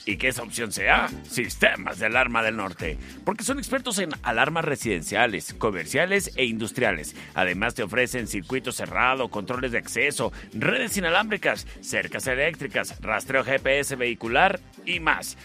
Y 0.04 0.16
que 0.16 0.28
esa 0.28 0.42
opción 0.42 0.72
sea 0.72 1.08
Sistemas 1.28 2.00
de 2.00 2.06
Alarma 2.06 2.42
del 2.42 2.56
Norte. 2.56 2.98
Porque 3.24 3.44
son 3.44 3.58
expertos 3.58 3.98
en 3.98 4.10
alarmas 4.22 4.64
residenciales, 4.64 5.54
comerciales 5.54 6.32
e 6.36 6.44
industriales. 6.44 7.14
Además 7.34 7.74
te 7.74 7.84
ofrecen 7.84 8.26
circuito 8.26 8.72
cerrado, 8.72 9.28
controles 9.28 9.70
de 9.72 9.78
acceso, 9.78 10.32
redes 10.52 10.96
inalámbricas, 10.96 11.66
cercas 11.80 12.26
eléctricas, 12.26 13.00
rastreo 13.00 13.44
GPS 13.44 13.94
vehicular 13.94 14.58
y 14.84 14.98
más. 14.98 15.36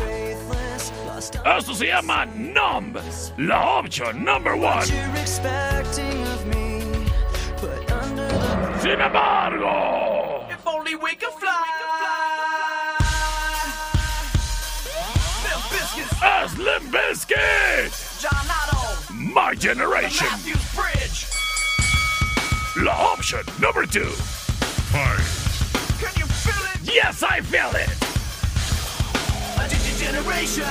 Esto 1.58 1.74
se 1.74 1.88
llama 1.88 2.26
Numb. 2.26 2.98
La 3.38 3.80
option 3.80 4.24
number 4.24 4.54
one. 4.56 4.88
you're 4.88 5.22
expecting 5.22 6.24
of 6.28 6.46
me. 6.48 6.82
Put 7.58 7.92
under 7.92 8.28
the 8.28 8.80
Sin 8.82 9.02
embargo. 9.02 10.23
Bizkit, 16.94 17.02
Es 17.10 17.28
Limp 17.30 17.92
Bizkit. 17.92 18.22
John 18.22 18.48
Otto, 18.50 19.14
My 19.14 19.56
Generation. 19.56 20.28
Matthews 20.28 20.76
Bridge. 20.76 21.26
La 22.86 22.92
option 22.92 23.42
number 23.60 23.86
two. 23.86 24.12
Fight. 24.92 25.18
Can 26.00 26.14
you 26.20 26.28
feel 26.28 26.64
it? 26.74 26.94
Yes, 26.94 27.24
I 27.24 27.42
feel 27.42 27.72
it. 27.74 27.90
A 29.58 29.68
generation. 29.98 30.66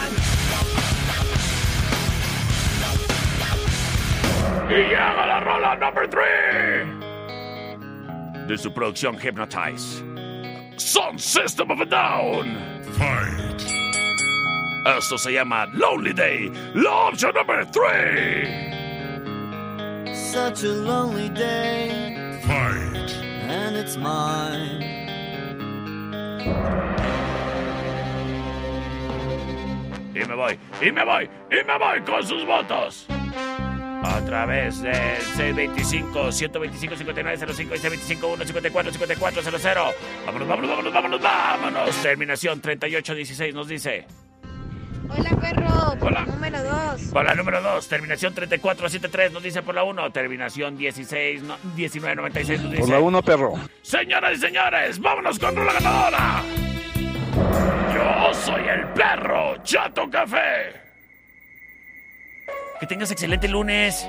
Y 4.69 4.75
llega 4.75 5.27
la 5.27 5.41
rola 5.41 5.77
number 5.77 6.07
three. 6.07 6.87
De 8.47 8.57
su 8.57 8.71
producción 8.71 9.19
Hypnotize. 9.19 10.03
Son 10.77 11.19
System 11.19 11.71
of 11.71 11.81
a 11.81 11.87
Down. 11.87 12.83
Fight. 12.93 13.82
Esto 14.85 15.17
se 15.17 15.33
llama 15.33 15.67
Lonely 15.73 16.13
Day. 16.13 16.51
La 16.75 16.91
option 17.09 17.33
number 17.35 17.65
three. 17.67 18.71
Such 20.15 20.65
a 20.65 20.69
lonely 20.73 21.29
day, 21.29 22.41
Fight. 22.43 23.11
and 23.49 23.77
it's 23.77 23.97
mine. 23.97 24.83
Y 30.15 30.25
me 30.27 30.35
voy, 30.35 30.59
y 30.81 30.91
me 30.93 31.05
voy, 31.05 31.29
y 31.51 31.65
me 31.65 31.79
voy 31.79 32.01
con 32.05 32.27
sus 32.27 32.45
votos. 32.45 33.07
A 34.05 34.21
través 34.27 34.83
del 34.83 34.95
625-125-5905 35.37 37.77
y 37.77 37.79
625-154-5400. 38.17 39.95
Vámonos, 40.27 40.49
vámonos, 40.49 40.71
vámonos, 40.71 40.93
vámonos, 40.93 41.21
vámonos. 41.23 42.03
Terminación 42.03 42.61
3816 42.61 43.55
nos 43.55 43.69
dice. 43.69 44.05
Hola, 45.17 45.31
perro. 45.41 45.99
Por 45.99 46.09
Hola. 46.09 46.21
la 46.21 46.27
número 46.27 46.63
2. 46.63 47.03
Por 47.13 47.25
la 47.25 47.35
número 47.35 47.63
2, 47.63 47.89
terminación 47.89 48.35
3473 48.35 49.33
nos 49.33 49.43
dice 49.43 49.63
por 49.63 49.75
la 49.75 49.85
1. 49.85 50.11
Terminación 50.13 50.77
16, 50.77 51.43
no, 51.43 51.57
1996 51.75 52.61
nos 52.61 52.71
dice. 52.71 52.81
Por 52.83 52.91
la 52.91 53.01
1, 53.01 53.23
perro. 53.23 53.55
Señoras 53.83 54.33
y 54.39 54.41
señores, 54.41 54.99
vámonos 54.99 55.39
con 55.39 55.55
la 55.55 55.73
ganadora. 55.73 56.43
Yo 57.95 58.35
soy 58.35 58.63
el 58.69 58.87
perro 58.89 59.57
Chato 59.63 60.09
Café. 60.11 60.81
Que 62.81 62.87
tengas 62.87 63.11
excelente 63.11 63.47
lunes. 63.49 64.09